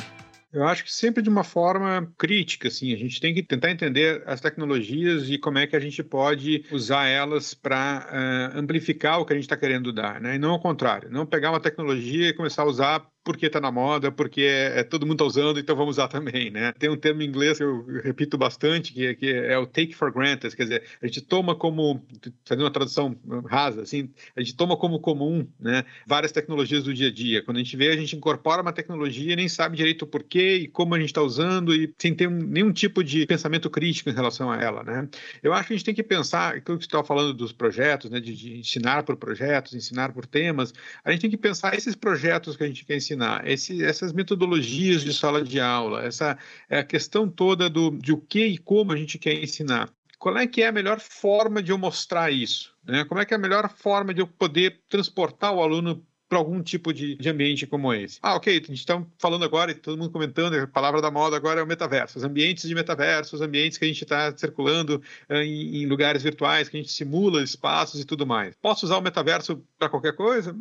[0.51, 4.23] Eu acho que sempre de uma forma crítica, assim, a gente tem que tentar entender
[4.25, 8.15] as tecnologias e como é que a gente pode usar elas para uh,
[8.55, 10.35] eh, amplificar o que a gente está querendo dar, né?
[10.35, 13.71] E não ao contrário, não pegar uma tecnologia e começar a usar porque está na
[13.71, 16.71] moda, porque é, é, todo mundo está usando, então vamos usar também, né?
[16.79, 20.11] Tem um termo em inglês que eu repito bastante, que, que é o take for
[20.11, 22.03] granted, quer dizer, a gente toma como,
[22.45, 27.09] fazendo uma tradução rasa, assim, a gente toma como comum, né, várias tecnologias do dia
[27.09, 27.43] a dia.
[27.43, 30.55] Quando a gente vê, a gente incorpora uma tecnologia e nem sabe direito o porquê
[30.55, 34.13] e como a gente está usando e sem ter nenhum tipo de pensamento crítico em
[34.13, 35.07] relação a ela, né?
[35.43, 38.09] Eu acho que a gente tem que pensar, aquilo que você estava falando dos projetos,
[38.09, 41.95] né, de, de ensinar por projetos, ensinar por temas, a gente tem que pensar esses
[41.95, 46.37] projetos que a gente quer ensinar ensinar, esse, essas metodologias de sala de aula, essa
[46.69, 49.89] é a questão toda do, de o que e como a gente quer ensinar.
[50.17, 52.75] Qual é que é a melhor forma de eu mostrar isso?
[52.83, 53.05] Né?
[53.05, 56.61] Como é que é a melhor forma de eu poder transportar o aluno para algum
[56.61, 58.19] tipo de, de, ambiente como esse.
[58.21, 61.35] Ah, ok, a gente está falando agora, e todo mundo comentando, a palavra da moda
[61.35, 62.19] agora é o metaverso.
[62.19, 66.21] Os ambientes de metaverso, os ambientes que a gente está circulando uh, em, em, lugares
[66.21, 68.55] virtuais, que a gente simula espaços e tudo mais.
[68.61, 70.55] Posso usar o metaverso para qualquer coisa?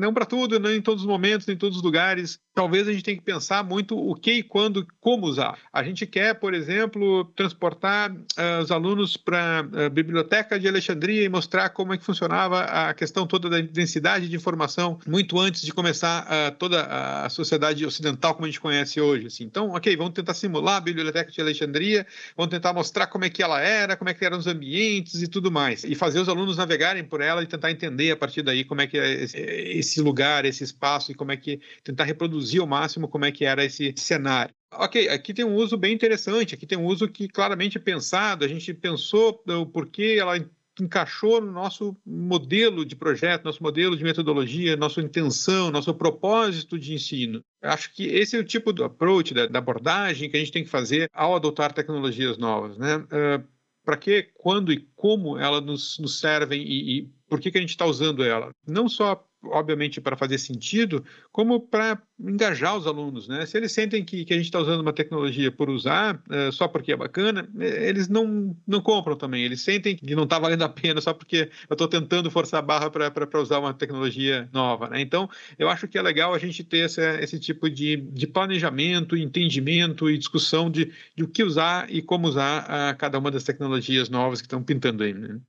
[0.00, 2.38] Não para tudo, nem em todos os momentos, em todos os lugares.
[2.54, 5.58] Talvez a gente tenha que pensar muito o que e quando, como usar.
[5.72, 11.22] A gente quer, por exemplo, transportar uh, os alunos para a uh, biblioteca de Alexandria
[11.22, 15.62] e mostrar como é que funcionava a questão toda da densidade de informação muito antes
[15.62, 16.82] de começar uh, toda
[17.24, 19.26] a sociedade ocidental como a gente conhece hoje.
[19.26, 19.44] Assim.
[19.44, 23.42] Então, ok, vamos tentar simular a Biblioteca de Alexandria, vamos tentar mostrar como é que
[23.42, 25.84] ela era, como é que eram os ambientes e tudo mais.
[25.84, 28.86] E fazer os alunos navegarem por ela e tentar entender a partir daí como é
[28.86, 33.24] que é esse lugar, esse espaço e como é que tentar reproduzir ao máximo como
[33.24, 34.54] é que era esse cenário.
[34.74, 38.44] Ok, aqui tem um uso bem interessante, aqui tem um uso que claramente é pensado,
[38.44, 40.36] a gente pensou o porquê ela
[40.80, 46.94] encaixou no nosso modelo de projeto, nosso modelo de metodologia, nossa intenção, nosso propósito de
[46.94, 47.40] ensino.
[47.62, 50.64] Acho que esse é o tipo do approach, da, da abordagem que a gente tem
[50.64, 52.78] que fazer ao adotar tecnologias novas.
[52.78, 52.96] Né?
[52.96, 53.44] Uh,
[53.84, 57.60] Para que, quando e como elas nos, nos servem e, e por que, que a
[57.60, 58.50] gente está usando ela?
[58.66, 63.26] Não só obviamente, para fazer sentido, como para engajar os alunos.
[63.28, 63.46] Né?
[63.46, 66.68] Se eles sentem que, que a gente está usando uma tecnologia por usar, é, só
[66.68, 69.42] porque é bacana, é, eles não, não compram também.
[69.42, 72.62] Eles sentem que não está valendo a pena só porque eu estou tentando forçar a
[72.62, 74.88] barra para usar uma tecnologia nova.
[74.88, 75.00] Né?
[75.00, 79.16] Então, eu acho que é legal a gente ter essa, esse tipo de, de planejamento,
[79.16, 83.44] entendimento e discussão de, de o que usar e como usar a cada uma das
[83.44, 85.14] tecnologias novas que estão pintando aí.
[85.14, 85.40] Né?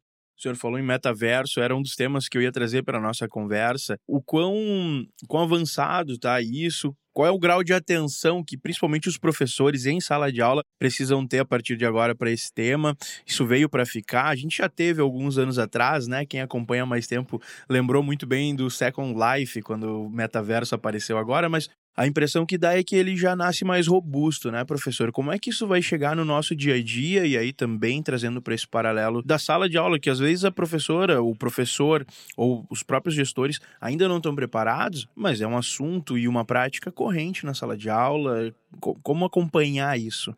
[0.41, 3.01] O senhor falou em metaverso, era um dos temas que eu ia trazer para a
[3.01, 3.95] nossa conversa.
[4.08, 6.95] O quão, quão avançado está isso?
[7.13, 11.27] Qual é o grau de atenção que principalmente os professores em sala de aula precisam
[11.27, 12.95] ter a partir de agora para esse tema?
[13.25, 14.27] Isso veio para ficar.
[14.27, 16.25] A gente já teve alguns anos atrás, né?
[16.25, 21.49] Quem acompanha mais tempo lembrou muito bem do Second Life quando o metaverso apareceu agora,
[21.49, 25.12] mas a impressão que dá é que ele já nasce mais robusto, né, professor?
[25.12, 28.41] Como é que isso vai chegar no nosso dia a dia e aí também trazendo
[28.41, 32.06] para esse paralelo da sala de aula, que às vezes a professora, o professor
[32.38, 36.91] ou os próprios gestores ainda não estão preparados, mas é um assunto e uma prática
[36.91, 38.54] corrente na sala de aula.
[38.80, 40.36] Como acompanhar isso?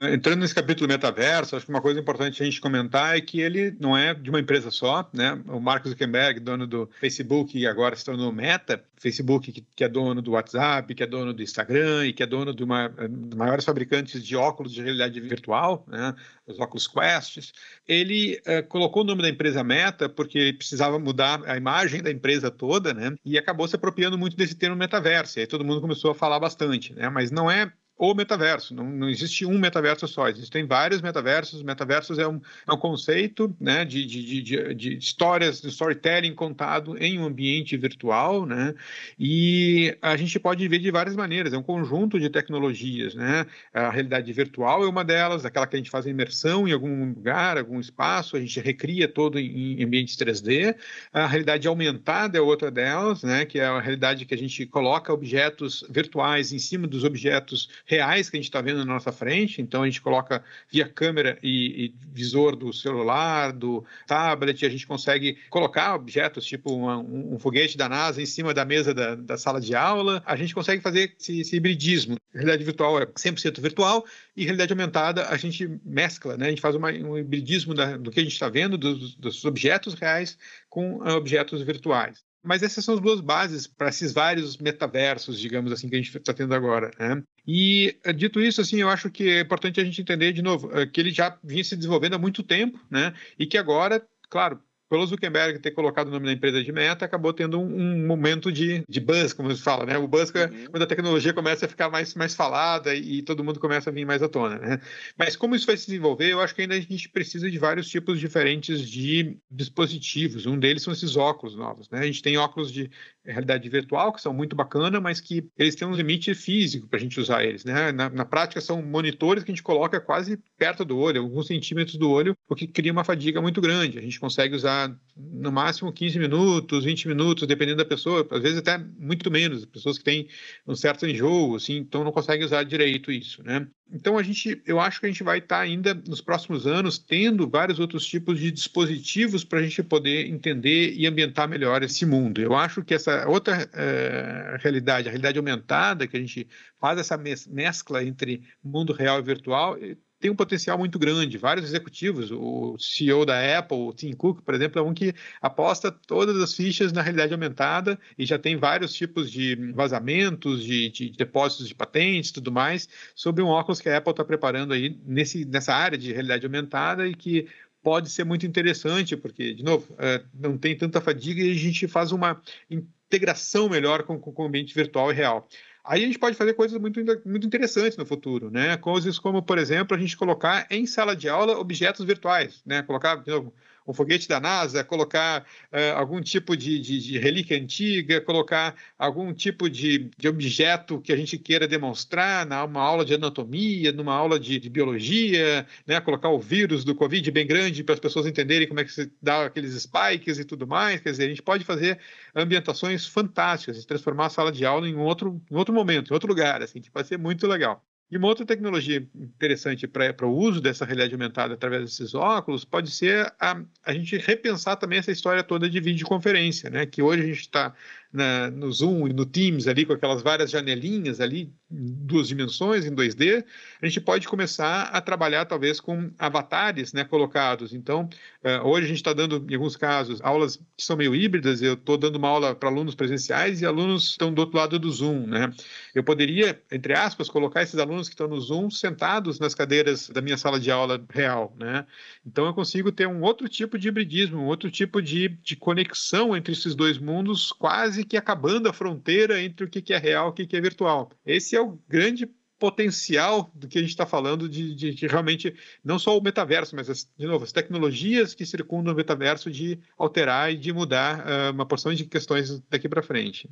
[0.00, 3.74] Entrando nesse capítulo metaverso, acho que uma coisa importante a gente comentar é que ele
[3.78, 5.40] não é de uma empresa só, né?
[5.46, 10.20] O Mark Zuckerberg, dono do Facebook e agora se tornou Meta, Facebook que, é dono
[10.20, 13.64] do WhatsApp, que é dono do Instagram e que é dono de uma dos maiores
[13.64, 16.14] fabricantes de óculos de realidade virtual, né?
[16.46, 17.52] Os óculos Quest.
[17.86, 22.10] Ele uh, colocou o nome da empresa Meta porque ele precisava mudar a imagem da
[22.10, 23.14] empresa toda, né?
[23.24, 25.38] E acabou se apropriando muito desse termo metaverso.
[25.38, 27.08] E aí todo mundo começou a falar bastante, né?
[27.08, 28.74] Mas não é o metaverso.
[28.74, 31.62] Não, não existe um metaverso só, existem vários metaversos.
[31.62, 36.96] Metaversos é um, é um conceito né, de, de, de, de histórias, de storytelling contado
[36.98, 38.74] em um ambiente virtual, né?
[39.18, 41.52] E a gente pode ver de várias maneiras.
[41.52, 43.46] É um conjunto de tecnologias, né?
[43.72, 47.58] A realidade virtual é uma delas, aquela que a gente faz imersão em algum lugar,
[47.58, 50.74] algum espaço, a gente recria todo em, em ambientes 3D.
[51.12, 53.44] A realidade aumentada é outra delas, né?
[53.44, 58.30] Que é a realidade que a gente coloca objetos virtuais em cima dos objetos reais
[58.30, 59.60] que a gente está vendo na nossa frente.
[59.60, 64.86] Então a gente coloca via câmera e, e, visor do celular, do tablet, a gente
[64.86, 69.14] consegue colocar objetos tipo uma, um, um, foguete da NASA em cima da mesa da,
[69.14, 70.22] da sala de aula.
[70.26, 72.16] A gente consegue fazer esse, esse hibridismo.
[72.32, 74.04] Realidade virtual é 100% virtual
[74.36, 76.46] e realidade aumentada a gente mescla, né?
[76.46, 79.44] A gente faz uma, um hibridismo da, do que a gente está vendo, dos, dos
[79.44, 80.36] objetos reais
[80.68, 82.24] com uh, objetos virtuais.
[82.44, 86.16] Mas essas são as duas bases para esses vários metaversos, digamos assim, que a gente
[86.16, 86.90] está tendo agora.
[86.98, 87.22] Né?
[87.46, 90.70] E, eh, dito isso, assim, eu acho que é importante a gente entender, de novo,
[90.78, 93.14] eh, que ele já vinha se desenvolvendo há muito tempo, né?
[93.38, 94.60] e que agora, claro,
[94.94, 98.52] pelo Zuckerberg ter colocado o nome da empresa de meta, acabou tendo um, um momento
[98.52, 99.98] de, de buzz, como se fala, né?
[99.98, 100.66] O buzz uhum.
[100.70, 103.92] quando a tecnologia começa a ficar mais, mais falada e, e, todo mundo começa a
[103.92, 104.80] vir mais à tona, né?
[105.18, 107.88] Mas como isso vai se desenvolver, eu acho que ainda a gente precisa de vários
[107.88, 110.46] tipos diferentes de dispositivos.
[110.46, 111.98] Um deles são esses óculos novos, né?
[111.98, 112.88] A gente tem óculos de
[113.24, 117.02] realidade virtual, que são muito bacana, mas que eles têm um limite físico para a
[117.02, 117.90] gente usar eles, né?
[117.90, 121.96] Na, na prática, são monitores que a gente coloca quase perto do olho, alguns centímetros
[121.96, 123.98] do olho, o que cria uma fadiga muito grande.
[123.98, 124.83] A gente consegue usar
[125.16, 129.96] no máximo 15 minutos, 20 minutos, dependendo da pessoa, às vezes até muito menos, pessoas
[129.96, 130.28] que têm
[130.66, 133.66] um certo enjoo, assim, então não conseguem usar direito isso, né?
[133.92, 137.48] Então a gente, eu acho que a gente vai estar ainda nos próximos anos tendo
[137.48, 142.40] vários outros tipos de dispositivos para a gente poder entender e ambientar melhor esse mundo.
[142.40, 146.48] Eu acho que essa outra uh, realidade, a realidade aumentada, que a gente
[146.80, 149.76] faz essa mescla entre mundo real e virtual,
[150.20, 151.36] tem um potencial muito grande.
[151.36, 155.90] Vários executivos, o CEO da Apple, o Tim Cook, por exemplo, é um que aposta
[155.92, 161.10] todas as fichas na realidade aumentada e já tem vários tipos de vazamentos, de, de
[161.10, 165.44] depósitos de patentes tudo mais, sobre um óculos que a Apple está preparando aí nesse,
[165.44, 167.46] nessa área de realidade aumentada e que
[167.82, 171.86] pode ser muito interessante, porque, de novo, é, não tem tanta fadiga e a gente
[171.86, 175.46] faz uma integração melhor com, com o ambiente virtual e real.
[175.84, 178.76] Aí a gente pode fazer coisas muito, muito interessantes no futuro, né?
[178.78, 182.82] Coisas como, por exemplo, a gente colocar em sala de aula objetos virtuais, né?
[182.82, 183.52] Colocar, de novo,
[183.86, 185.42] um foguete da NASA, colocar
[185.72, 191.12] uh, algum tipo de, de, de, relíquia antiga, colocar algum tipo de, de, objeto que
[191.12, 196.00] a gente queira demonstrar numa aula de anatomia, numa aula de, biologia, né?
[196.00, 199.12] colocar o vírus do Covid bem grande para as pessoas entenderem como é que se
[199.22, 201.00] dá aqueles spikes e tudo mais.
[201.00, 201.98] Quer dizer, a gente pode fazer
[202.34, 206.62] ambientações fantásticas, transformar a sala de aula em outro, em outro momento, em outro lugar,
[206.62, 207.84] assim, que vai ser muito legal.
[208.10, 212.90] E uma outra tecnologia interessante para o uso dessa realidade aumentada através desses óculos pode
[212.90, 216.86] ser a, a gente repensar também essa história toda de videoconferência, né?
[216.86, 217.74] Que hoje a gente está
[218.14, 222.86] na, no Zoom e no Teams ali, com aquelas várias janelinhas ali, em duas dimensões,
[222.86, 223.44] em 2D,
[223.82, 227.74] a gente pode começar a trabalhar talvez com avatares né, colocados.
[227.74, 228.08] Então,
[228.44, 231.74] uh, hoje a gente está dando, em alguns casos, aulas que são meio híbridas, eu
[231.74, 235.26] estou dando uma aula para alunos presenciais e alunos estão do outro lado do Zoom.
[235.26, 235.52] Né?
[235.92, 240.22] Eu poderia, entre aspas, colocar esses alunos que estão no Zoom sentados nas cadeiras da
[240.22, 241.52] minha sala de aula real.
[241.58, 241.84] Né?
[242.24, 246.36] Então, eu consigo ter um outro tipo de hibridismo, um outro tipo de, de conexão
[246.36, 250.42] entre esses dois mundos, quase que acabando a fronteira entre o que é real e
[250.42, 251.10] o que é virtual.
[251.24, 255.54] Esse é o grande potencial do que a gente está falando de, de, de, realmente
[255.84, 259.78] não só o metaverso, mas as, de novo as tecnologias que circundam o metaverso de
[259.98, 263.50] alterar e de mudar uh, uma porção de questões daqui para frente.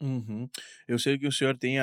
[0.00, 0.48] Uhum.
[0.86, 1.76] Eu sei que o senhor tem,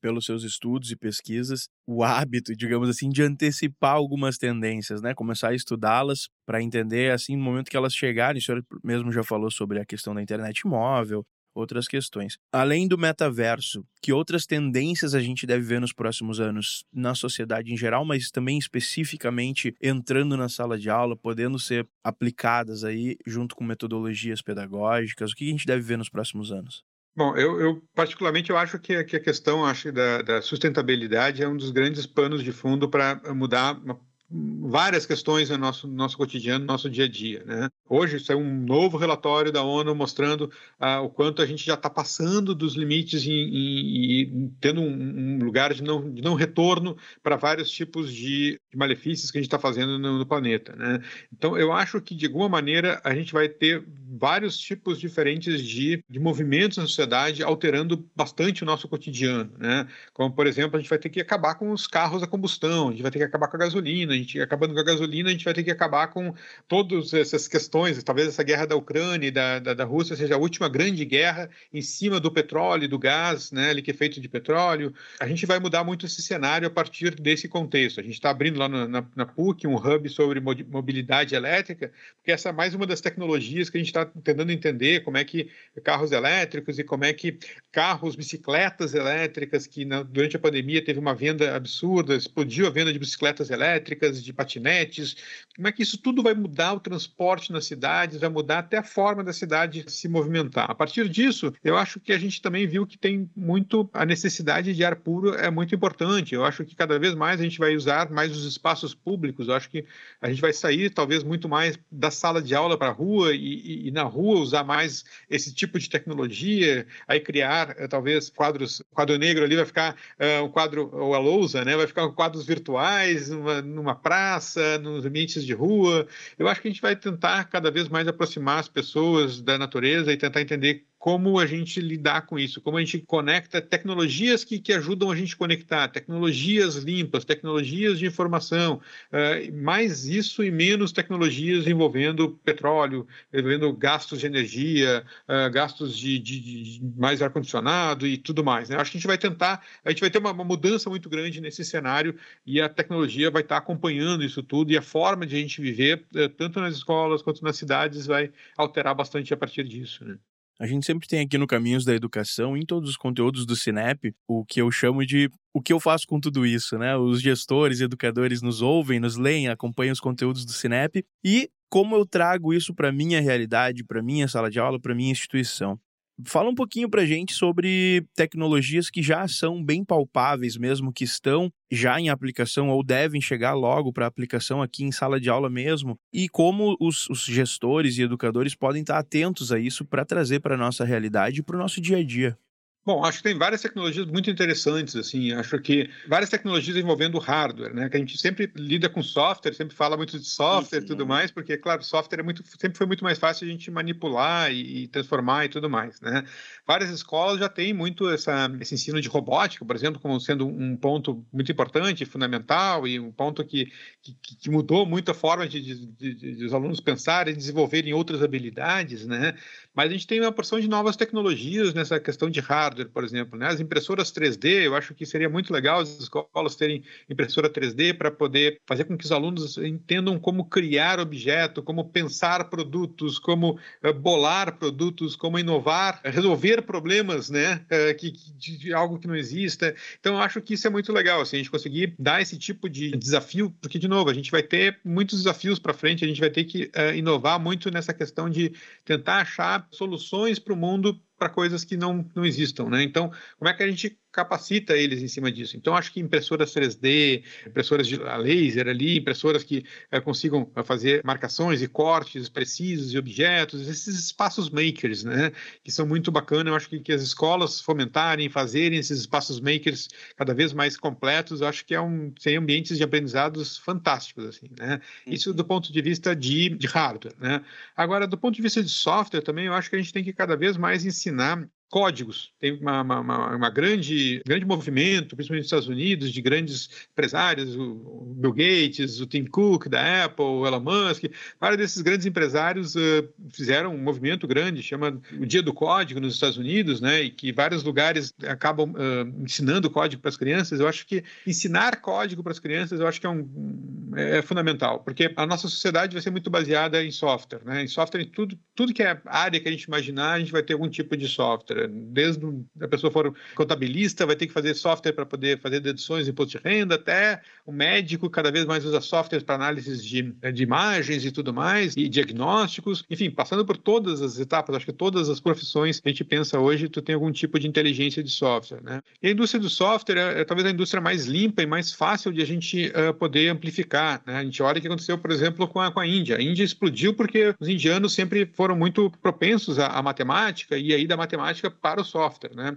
[0.00, 5.14] pelos seus estudos e pesquisas, o hábito, digamos assim, de antecipar algumas tendências, né?
[5.14, 8.40] Começar a estudá-las para entender, assim, no momento que elas chegarem.
[8.40, 11.24] O senhor mesmo já falou sobre a questão da internet móvel,
[11.54, 12.38] outras questões.
[12.52, 17.72] Além do metaverso, que outras tendências a gente deve ver nos próximos anos na sociedade
[17.72, 23.54] em geral, mas também especificamente entrando na sala de aula, podendo ser aplicadas aí junto
[23.54, 25.32] com metodologias pedagógicas?
[25.32, 26.82] O que a gente deve ver nos próximos anos?
[27.14, 31.48] Bom, eu, eu, particularmente eu acho que, que a questão acho, da, da, sustentabilidade é
[31.48, 34.00] um dos grandes panos de fundo para mudar uma
[34.32, 37.44] várias questões no nosso, nosso cotidiano, no nosso dia a dia.
[37.44, 37.68] Né?
[37.94, 40.50] Hoje saiu um novo relatório da ONU mostrando
[40.80, 45.74] ah, o quanto a gente já está passando dos limites e, tendo um, um, lugar
[45.74, 49.58] de não, de não retorno para vários tipos de, de, malefícios que a gente está
[49.58, 50.74] fazendo no, no planeta.
[50.74, 51.02] Né?
[51.30, 53.84] Então, eu acho que, de alguma maneira, a gente vai ter
[54.18, 59.52] vários tipos diferentes de, de movimentos na sociedade alterando bastante o nosso cotidiano.
[59.58, 59.86] Né?
[60.14, 62.90] Como, por exemplo, a gente vai ter que acabar com os carros a combustão, a
[62.92, 65.44] gente vai ter que acabar com a gasolina, gente acabando com a gasolina, a gente
[65.44, 66.34] vai ter que acabar com
[66.66, 67.81] todas essas questões.
[68.04, 71.48] Talvez essa guerra da Ucrânia e da, da, da Rússia seja a última grande guerra
[71.72, 74.94] em cima do petróleo do gás, né, ali que é feito de petróleo.
[75.20, 78.00] A gente vai mudar muito esse cenário a partir desse contexto.
[78.00, 82.32] A gente está abrindo lá na, na, na, PUC um hub sobre mobilidade elétrica, porque
[82.32, 85.50] essa é mais uma das tecnologias que a gente está tentando entender como é que
[85.82, 87.38] carros elétricos e como é que
[87.70, 92.92] carros, bicicletas elétricas, que na, durante a pandemia teve uma venda absurda, explodiu a venda
[92.92, 95.16] de bicicletas elétricas, de patinetes,
[95.56, 98.82] como é que isso tudo vai mudar o transporte nas cidades, vai mudar até a
[98.82, 100.70] forma da cidade se movimentar.
[100.70, 104.74] A partir disso, eu acho que a gente também viu que tem muito a necessidade
[104.74, 106.34] de ar puro é muito importante.
[106.34, 109.48] Eu acho que cada vez mais a gente vai usar mais os espaços públicos.
[109.48, 109.84] Eu acho que
[110.20, 113.38] a gente vai sair talvez muito mais da sala de aula para a rua e,
[113.38, 118.82] e, e, na rua usar mais esse tipo de tecnologia, aí criar eh, talvez quadros,
[118.92, 121.76] quadro negro ali vai ficar uh, um quadro ou a lousa, né?
[121.76, 126.06] Vai ficar quadros virtuais numa, numa praça, nos ambientes de rua.
[126.38, 130.10] Eu acho que a gente vai tentar cada vez mais aproximar as pessoas da natureza
[130.10, 134.60] e tentar entender como a gente lidar com isso, como a gente conecta tecnologias que,
[134.60, 140.92] que ajudam a gente conectar, tecnologias limpas, tecnologias de informação, uh, mais isso e menos
[140.92, 148.16] tecnologias envolvendo petróleo, envolvendo gastos de energia, uh, gastos de, de, de mais ar-condicionado e
[148.16, 148.68] tudo mais.
[148.68, 148.76] Né?
[148.76, 151.40] Acho que a gente vai tentar, a gente vai ter uma, uma, mudança muito grande
[151.40, 152.14] nesse cenário
[152.46, 156.06] e a tecnologia vai estar acompanhando isso tudo e a forma de a gente viver,
[156.14, 160.04] uh, tanto nas escolas quanto nas cidades, vai alterar bastante a partir disso.
[160.04, 160.16] Né?
[160.62, 164.14] A gente sempre tem aqui no Caminhos da Educação, em todos os conteúdos do Cinep,
[164.28, 166.96] o que eu chamo de o que eu faço com tudo isso, né?
[166.96, 172.06] Os gestores educadores nos ouvem, nos leem, acompanham os conteúdos do Cinep e como eu
[172.06, 175.80] trago isso para minha realidade, para minha sala de aula, para minha instituição.
[176.24, 181.50] Fala um pouquinho para gente sobre tecnologias que já são bem palpáveis mesmo, que estão
[181.70, 185.98] já em aplicação ou devem chegar logo para aplicação aqui em sala de aula mesmo,
[186.12, 190.54] e como os, os gestores e educadores podem estar atentos a isso para trazer para
[190.54, 192.38] a nossa realidade e para o nosso dia a dia.
[192.84, 197.72] Bom, acho que tem várias tecnologias muito interessantes, assim, acho que várias tecnologias envolvendo hardware,
[197.72, 201.06] né, que a gente sempre lida com software, sempre fala muito de software e tudo
[201.06, 204.82] mais, porque, claro, software é muito, sempre foi muito mais fácil a gente manipular e,
[204.82, 206.24] e transformar e tudo mais, né.
[206.66, 210.76] Várias escolas já têm muito essa, esse ensino de robótica, por exemplo, como sendo um
[210.76, 213.70] ponto muito importante, fundamental e um ponto que,
[214.02, 218.24] que, que mudou muito a forma de, de, de, de os alunos pensarem, desenvolverem outras
[218.24, 219.36] habilidades, né,
[219.72, 223.38] mas a gente tem uma porção de novas tecnologias nessa questão de hardware, por exemplo.
[223.38, 223.46] Né?
[223.46, 228.10] As impressoras 3D, eu acho que seria muito legal as escolas terem impressora 3D para
[228.10, 233.92] poder fazer com que os alunos entendam como criar objeto, como pensar produtos, como uh,
[233.92, 237.64] bolar produtos, como inovar, resolver problemas né?
[237.70, 239.74] Uh, que, de, de, algo que não exista.
[239.98, 242.68] Então, eu acho que isso é muito legal, assim, a gente conseguir dar esse tipo
[242.68, 246.20] de desafio, porque, de novo, a gente vai ter muitos desafios para frente, a gente
[246.20, 248.52] vai ter que uh, inovar muito nessa questão de
[248.84, 252.82] tentar achar soluções para o mundo para coisas que não, não existam, né?
[252.82, 255.56] Então, como é que a gente capacita eles em cima disso.
[255.56, 261.00] Então, acho que impressoras 3D, impressoras de laser ali, impressoras que é, consigam eh, fazer
[261.02, 265.32] marcações e cortes precisos de objetos, esses espaços makers, né,
[265.64, 266.48] que são muito bacanas.
[266.48, 271.40] Eu acho que, que as escolas fomentarem, fazerem esses espaços makers cada vez mais completos,
[271.40, 274.80] eu acho que é um, tem ambientes de aprendizados fantásticos, assim, né?
[275.06, 277.42] Isso do ponto de vista de, de hardware, né?
[277.74, 280.12] Agora, do ponto de vista de software também, eu acho que a gente tem que
[280.12, 282.30] cada vez mais ensinar ensinar códigos.
[282.38, 288.12] Tem uma, uma, uma, grande, grande movimento, principalmente nos Estados Unidos, de grandes empresários, o
[288.14, 291.04] Bill Gates, o Tim Cook da Apple, o Elon Musk,
[291.40, 296.12] vários desses grandes empresários uh, fizeram um movimento grande, chama o Dia do Código nos
[296.12, 300.60] Estados Unidos, né, e que vários lugares acabam uh, ensinando código para as crianças.
[300.60, 304.80] Eu acho que ensinar código para as crianças, eu acho que é, um, é fundamental,
[304.80, 308.38] porque a nossa sociedade vai ser muito baseada em software, né, em software, em tudo,
[308.54, 311.08] tudo que é área que a gente imaginar, a gente vai ter algum tipo de
[311.08, 312.26] software desde
[312.60, 316.38] a pessoa for contabilista, vai ter que fazer software para poder fazer deduções de imposto
[316.38, 320.02] de renda, até o médico cada vez mais usa softwares para análise de,
[320.32, 324.72] de imagens e tudo mais, e diagnósticos, enfim, passando por todas as etapas, acho que
[324.72, 328.10] todas as profissões que a gente pensa hoje, tu tem algum tipo de inteligência de
[328.10, 328.80] software, né?
[329.02, 332.12] E a indústria do software é, é talvez a indústria mais limpa e mais fácil
[332.12, 334.16] de a gente uh, poder amplificar, né?
[334.16, 336.16] A gente olha o que aconteceu, por exemplo, com a, com a Índia.
[336.16, 340.86] A Índia explodiu porque os indianos sempre foram muito propensos à, à matemática, e aí
[340.86, 342.56] da matemática para o software, né?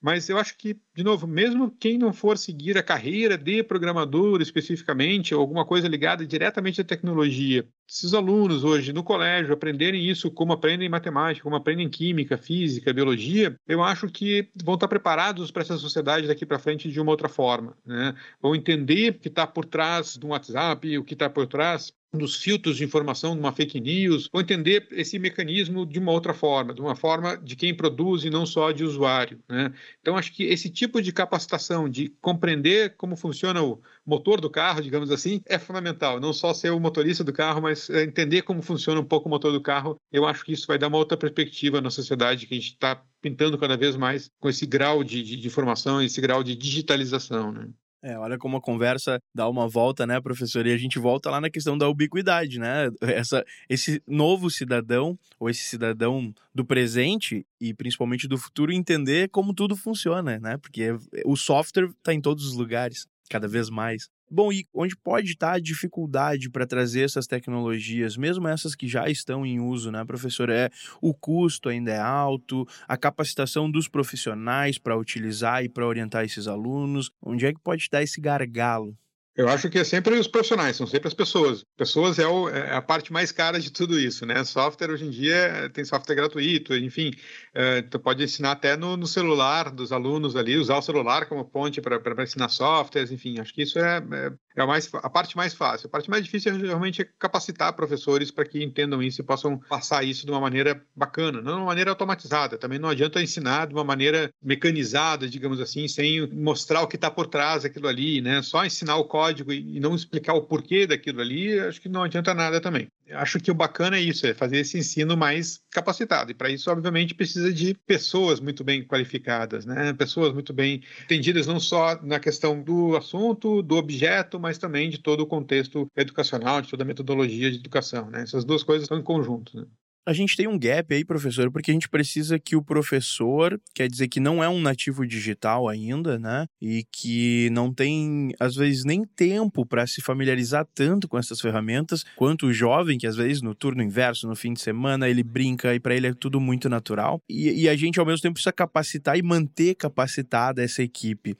[0.00, 4.40] Mas eu acho que, de novo, mesmo quem não for seguir a carreira de programador
[4.40, 10.08] especificamente, ou alguma coisa ligada diretamente à tecnologia, se os alunos hoje no colégio aprenderem
[10.08, 15.50] isso como aprendem matemática, como aprendem química, física, biologia, eu acho que vão estar preparados
[15.50, 17.76] para essa sociedade daqui para frente de uma outra forma.
[17.84, 18.14] Né?
[18.40, 22.36] Vão entender o que está por trás do WhatsApp, o que está por trás dos
[22.36, 26.74] filtros de informação de uma fake news, ou entender esse mecanismo de uma outra forma,
[26.74, 29.38] de uma forma de quem produz e não só de usuário.
[29.48, 29.72] Né?
[30.00, 33.80] Então, acho que esse tipo de capacitação, de compreender como funciona o
[34.10, 36.18] motor do carro, digamos assim, é fundamental.
[36.18, 39.30] Não só ser o motorista do carro, mas é, entender como funciona um pouco o
[39.30, 39.96] motor do carro.
[40.12, 43.00] Eu acho que isso vai dar uma outra perspectiva na sociedade que a gente está
[43.22, 47.52] pintando cada vez mais com esse grau de, de, de informação, esse grau de digitalização.
[47.52, 47.68] Né?
[48.02, 50.66] É, olha como a conversa dá uma volta, né, professor?
[50.66, 52.88] E a gente volta lá na questão da ubiquidade, né?
[53.02, 59.52] Essa, esse novo cidadão, ou esse cidadão do presente e principalmente do futuro, entender como
[59.52, 60.56] tudo funciona, né?
[60.56, 60.96] Porque
[61.26, 64.08] o software está em todos os lugares, cada vez mais.
[64.30, 69.08] Bom, e onde pode estar a dificuldade para trazer essas tecnologias, mesmo essas que já
[69.08, 70.50] estão em uso, né, professor?
[70.50, 70.70] É
[71.00, 76.46] o custo ainda é alto, a capacitação dos profissionais para utilizar e para orientar esses
[76.46, 77.10] alunos.
[77.22, 78.96] Onde é que pode estar esse gargalo?
[79.36, 81.64] Eu acho que é sempre os profissionais, são sempre as pessoas.
[81.76, 84.42] Pessoas é, o, é, a parte mais cara de tudo isso, né?
[84.44, 87.12] Software hoje em dia tem software gratuito, enfim,
[87.54, 91.44] é, tu pode ensinar até no, no, celular dos alunos ali, usar o celular como
[91.44, 95.36] ponte para ensinar softwares, enfim, acho que isso é, é, é a, mais, a parte
[95.36, 95.86] mais fácil.
[95.86, 100.02] A parte mais difícil é realmente capacitar professores para que entendam isso e possam passar
[100.04, 102.58] isso de uma maneira bacana, não de uma maneira automatizada.
[102.58, 107.10] Também não adianta ensinar de uma maneira mecanizada, digamos assim, sem mostrar o que está
[107.10, 108.42] por trás daquilo ali, né?
[108.42, 112.34] Só ensinar o código e não explicar o porquê daquilo ali, acho que não adianta
[112.34, 112.88] nada também.
[113.12, 116.30] Acho que o bacana é isso, é fazer esse ensino mais capacitado.
[116.30, 119.92] E para isso, obviamente, precisa de pessoas muito bem qualificadas, né?
[119.92, 124.98] Pessoas muito bem entendidas não só na questão do assunto, do objeto, mas também de
[124.98, 128.22] todo o contexto educacional, de toda a metodologia de educação, né?
[128.22, 129.66] Essas duas coisas estão em conjunto, né?
[130.06, 133.88] A gente tem um gap aí, professor, porque a gente precisa que o professor, quer
[133.88, 136.46] dizer que não é um nativo digital ainda, né?
[136.60, 142.04] E que não tem, às vezes, nem tempo para se familiarizar tanto com essas ferramentas,
[142.16, 145.74] quanto o jovem, que às vezes no turno inverso, no fim de semana, ele brinca
[145.74, 147.20] e para ele é tudo muito natural.
[147.28, 151.36] E, e, a gente, ao mesmo tempo, precisa capacitar e manter capacitada essa equipe.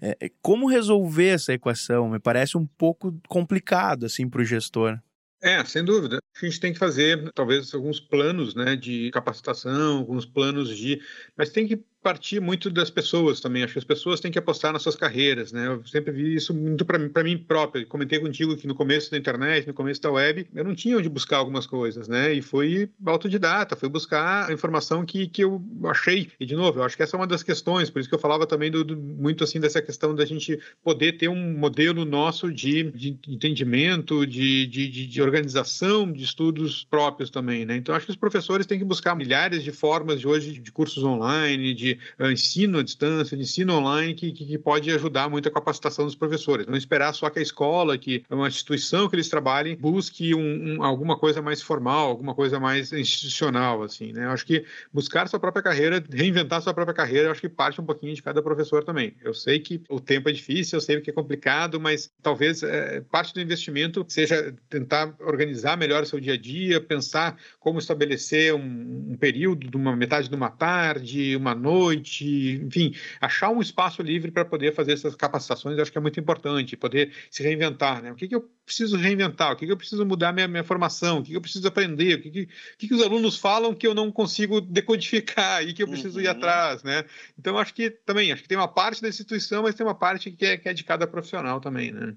[0.00, 2.10] É, é como resolver essa equação?
[2.10, 4.98] Me parece um pouco complicado, assim, para o gestor.
[5.44, 6.20] É, sem dúvida.
[6.40, 11.00] A gente tem que fazer, talvez, alguns planos né, de capacitação, alguns planos de.
[11.36, 13.62] Mas tem que partir muito das pessoas também.
[13.62, 15.68] Acho que as pessoas têm que apostar nas suas carreiras, né?
[15.68, 17.86] Eu sempre vi isso muito para mim, para mim próprio.
[17.86, 21.08] Comentei contigo que no começo da internet, no começo da web, eu não tinha onde
[21.08, 22.32] buscar algumas coisas, né?
[22.32, 26.28] E fui autodidata, fui buscar a informação que, que eu achei.
[26.40, 28.18] E de novo, eu acho que essa é uma das questões, por isso que eu
[28.18, 32.52] falava também do, do muito assim dessa questão da gente poder ter um modelo nosso
[32.52, 37.76] de, de entendimento, de, de, de organização de estudos próprios também, né?
[37.76, 41.04] Então acho que os professores têm que buscar milhares de formas de hoje de cursos
[41.04, 45.48] online, de de uh, ensino à distância, de ensino online, que, que, pode ajudar muito
[45.48, 46.66] a capacitação dos professores.
[46.66, 50.84] Não esperar só que a escola, que uma instituição que eles trabalhem, busque um, um,
[50.84, 54.24] alguma coisa mais formal, alguma coisa mais institucional, assim, né?
[54.24, 57.84] Eu acho que buscar sua própria carreira, reinventar sua própria carreira, acho que parte um
[57.84, 59.14] pouquinho de cada professor também.
[59.22, 63.00] Eu sei que o tempo é difícil, eu sei que é complicado, mas talvez é,
[63.00, 68.54] parte do investimento seja tentar organizar melhor o seu dia a dia, pensar como estabelecer
[68.54, 74.02] um, um período de uma metade de uma tarde, uma noite, enfim, achar um espaço
[74.02, 78.12] livre para poder fazer essas capacitações, acho que é muito importante, poder se reinventar, né?
[78.12, 79.52] O que, que eu preciso reinventar?
[79.52, 81.18] O que, que eu preciso mudar minha, minha formação?
[81.18, 82.18] O que, que eu preciso aprender?
[82.18, 85.82] O que, que, que, que os alunos falam que eu não consigo decodificar e que
[85.82, 86.24] eu preciso uhum.
[86.24, 87.04] ir atrás, né?
[87.38, 90.30] Então, acho que também, acho que tem uma parte da instituição, mas tem uma parte
[90.30, 92.14] que é, que é de cada profissional também, né?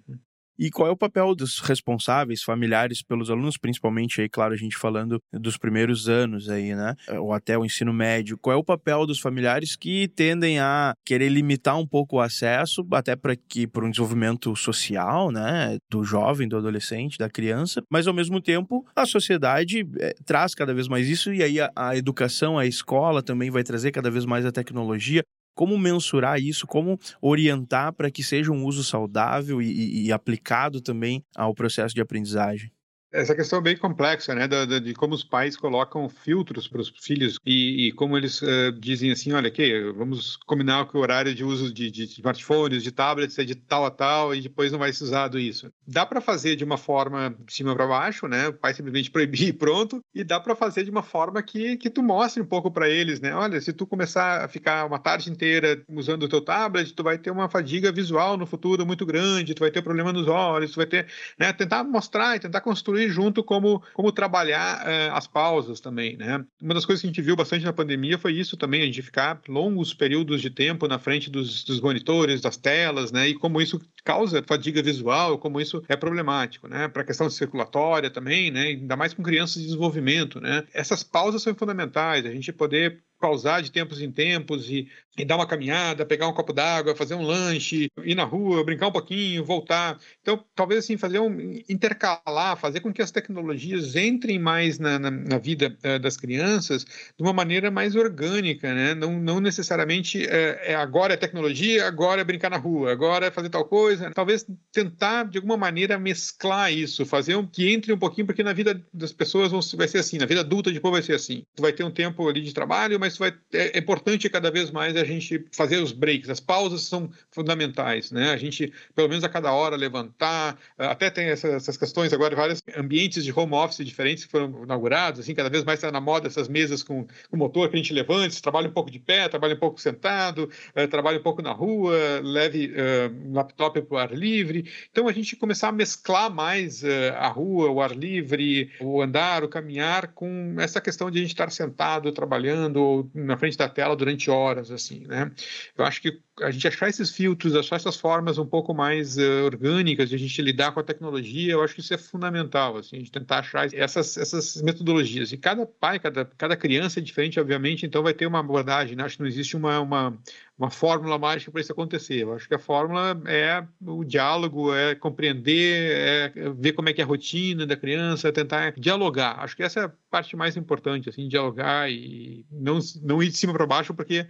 [0.57, 4.77] E qual é o papel dos responsáveis, familiares pelos alunos, principalmente aí, claro, a gente
[4.77, 6.95] falando dos primeiros anos aí, né?
[7.19, 8.37] Ou até o ensino médio.
[8.37, 12.85] Qual é o papel dos familiares que tendem a querer limitar um pouco o acesso,
[12.91, 18.07] até para que para um desenvolvimento social, né, do jovem, do adolescente, da criança, mas
[18.07, 21.97] ao mesmo tempo a sociedade é, traz cada vez mais isso e aí a, a
[21.97, 25.23] educação, a escola também vai trazer cada vez mais a tecnologia.
[25.55, 26.67] Como mensurar isso?
[26.67, 31.95] Como orientar para que seja um uso saudável e, e, e aplicado também ao processo
[31.95, 32.74] de aprendizagem?
[33.15, 37.37] Essa questão é bem complexa, né, de, como os pais colocam filtros para os filhos
[37.45, 41.43] e, e, como eles uh, dizem assim, olha, aqui, vamos combinar que o horário de
[41.43, 44.91] uso de, de, smartphones, de tablets é de tal a tal e depois não vai
[44.91, 45.71] ser usado isso.
[45.87, 49.47] Dá para fazer de uma forma de cima para baixo, né, o pai simplesmente proibir
[49.47, 52.69] e pronto, e dá para fazer de uma forma que, que tu mostre um pouco
[52.69, 56.41] para eles, né, olha, se tu começar a ficar uma tarde inteira usando o teu
[56.41, 60.11] tablet, tu vai ter uma fadiga visual no futuro muito grande, tu vai ter problema
[60.11, 61.07] nos olhos, tu vai ter,
[61.39, 66.43] né, tentar mostrar e tentar construir junto como, como trabalhar uh, as pausas também, né?
[66.61, 69.01] Uma das coisas que a gente viu bastante na pandemia foi isso também, a gente
[69.01, 73.29] ficar longos períodos de tempo na frente dos, dos monitores, das telas, né?
[73.29, 76.87] E como isso causa fadiga visual, como isso é problemático, né?
[76.87, 78.63] Para a questão circulatória também, né?
[78.67, 80.63] Ainda mais com crianças de desenvolvimento, né?
[80.73, 84.87] Essas pausas são fundamentais, a gente poder pausar de tempos em tempos e,
[85.17, 88.87] e dar uma caminhada, pegar um copo d'água, fazer um lanche, ir na rua, brincar
[88.87, 89.97] um pouquinho, voltar.
[90.21, 95.11] Então, talvez assim, fazer um intercalar, fazer com que as tecnologias entrem mais na, na,
[95.11, 98.93] na vida uh, das crianças de uma maneira mais orgânica, né?
[98.93, 103.31] Não, não necessariamente é, é, agora é tecnologia, agora é brincar na rua, agora é
[103.31, 104.11] fazer tal coisa.
[104.11, 108.53] Talvez tentar de alguma maneira mesclar isso, fazer um, que entre um pouquinho, porque na
[108.53, 111.43] vida das pessoas vai ser assim, na vida adulta depois vai ser assim.
[111.55, 114.71] Tu vai ter um tempo ali de trabalho, mas vai, é, é importante cada vez
[114.71, 116.29] mais a gente fazer os breaks.
[116.29, 118.31] As pausas são fundamentais, né?
[118.31, 120.57] A gente, pelo menos a cada hora, levantar.
[120.77, 125.19] Até tem essas, essas questões agora, vários ambientes de home office diferentes que foram inaugurados.
[125.19, 128.41] Assim, cada vez mais está na moda essas mesas com, motor que a gente levante,
[128.41, 131.95] trabalha um pouco de pé, trabalha um pouco sentado, uh, trabalha um pouco na rua,
[132.23, 134.71] leve uh, laptop para o ar livre.
[134.91, 139.43] Então, a gente começar a mesclar mais uh, a rua, o ar livre, o andar,
[139.43, 143.95] o caminhar, com essa questão de a gente estar sentado, trabalhando, na frente da tela
[143.95, 145.31] durante horas, assim, né?
[145.77, 149.45] Eu acho que a gente achar esses filtros, achar essas formas um pouco mais uh,
[149.45, 152.97] orgânicas de a gente lidar com a tecnologia, eu acho que isso é fundamental, assim,
[152.97, 155.31] a gente tentar achar essas, essas metodologias.
[155.31, 159.03] E cada pai, cada, cada criança é diferente, obviamente, então vai ter uma abordagem, né?
[159.03, 160.17] Acho que não existe uma, uma,
[160.57, 162.23] uma fórmula mágica para isso acontecer.
[162.23, 165.91] Eu acho que a fórmula é o diálogo, é compreender,
[166.35, 169.39] é ver como é que é a rotina da criança, tentar dialogar.
[169.39, 173.37] Acho que essa é a parte mais importante, assim, dialogar e não, não ir de
[173.37, 174.27] cima para baixo, porque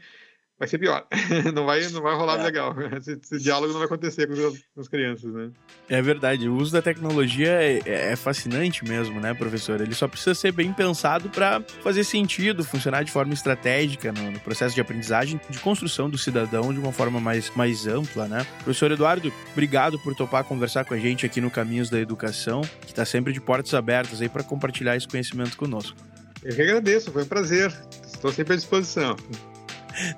[0.58, 1.06] vai ser pior.
[1.54, 2.44] não vai, não vai rolar é.
[2.44, 2.76] legal.
[2.98, 5.52] Esse, esse, diálogo não vai acontecer com as, com as, crianças, né?
[5.90, 6.48] É verdade.
[6.48, 9.82] O uso da tecnologia é, é, é fascinante mesmo, né, professor?
[9.82, 14.40] Ele só precisa ser bem pensado para fazer sentido, funcionar de forma estratégica no, no,
[14.40, 18.46] processo de aprendizagem, de construção do cidadão de uma forma mais, mais ampla, né?
[18.64, 22.88] Professor Eduardo, obrigado por topar conversar com a gente aqui no Caminhos da Educação, que
[22.88, 25.98] está sempre de portas abertas aí para compartilhar esse conhecimento conosco.
[26.44, 27.74] Eu que agradeço, foi um prazer.
[28.06, 29.16] Estou sempre à disposição.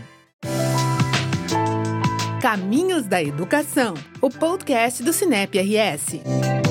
[2.41, 6.70] Caminhos da Educação, o podcast do Cinep RS.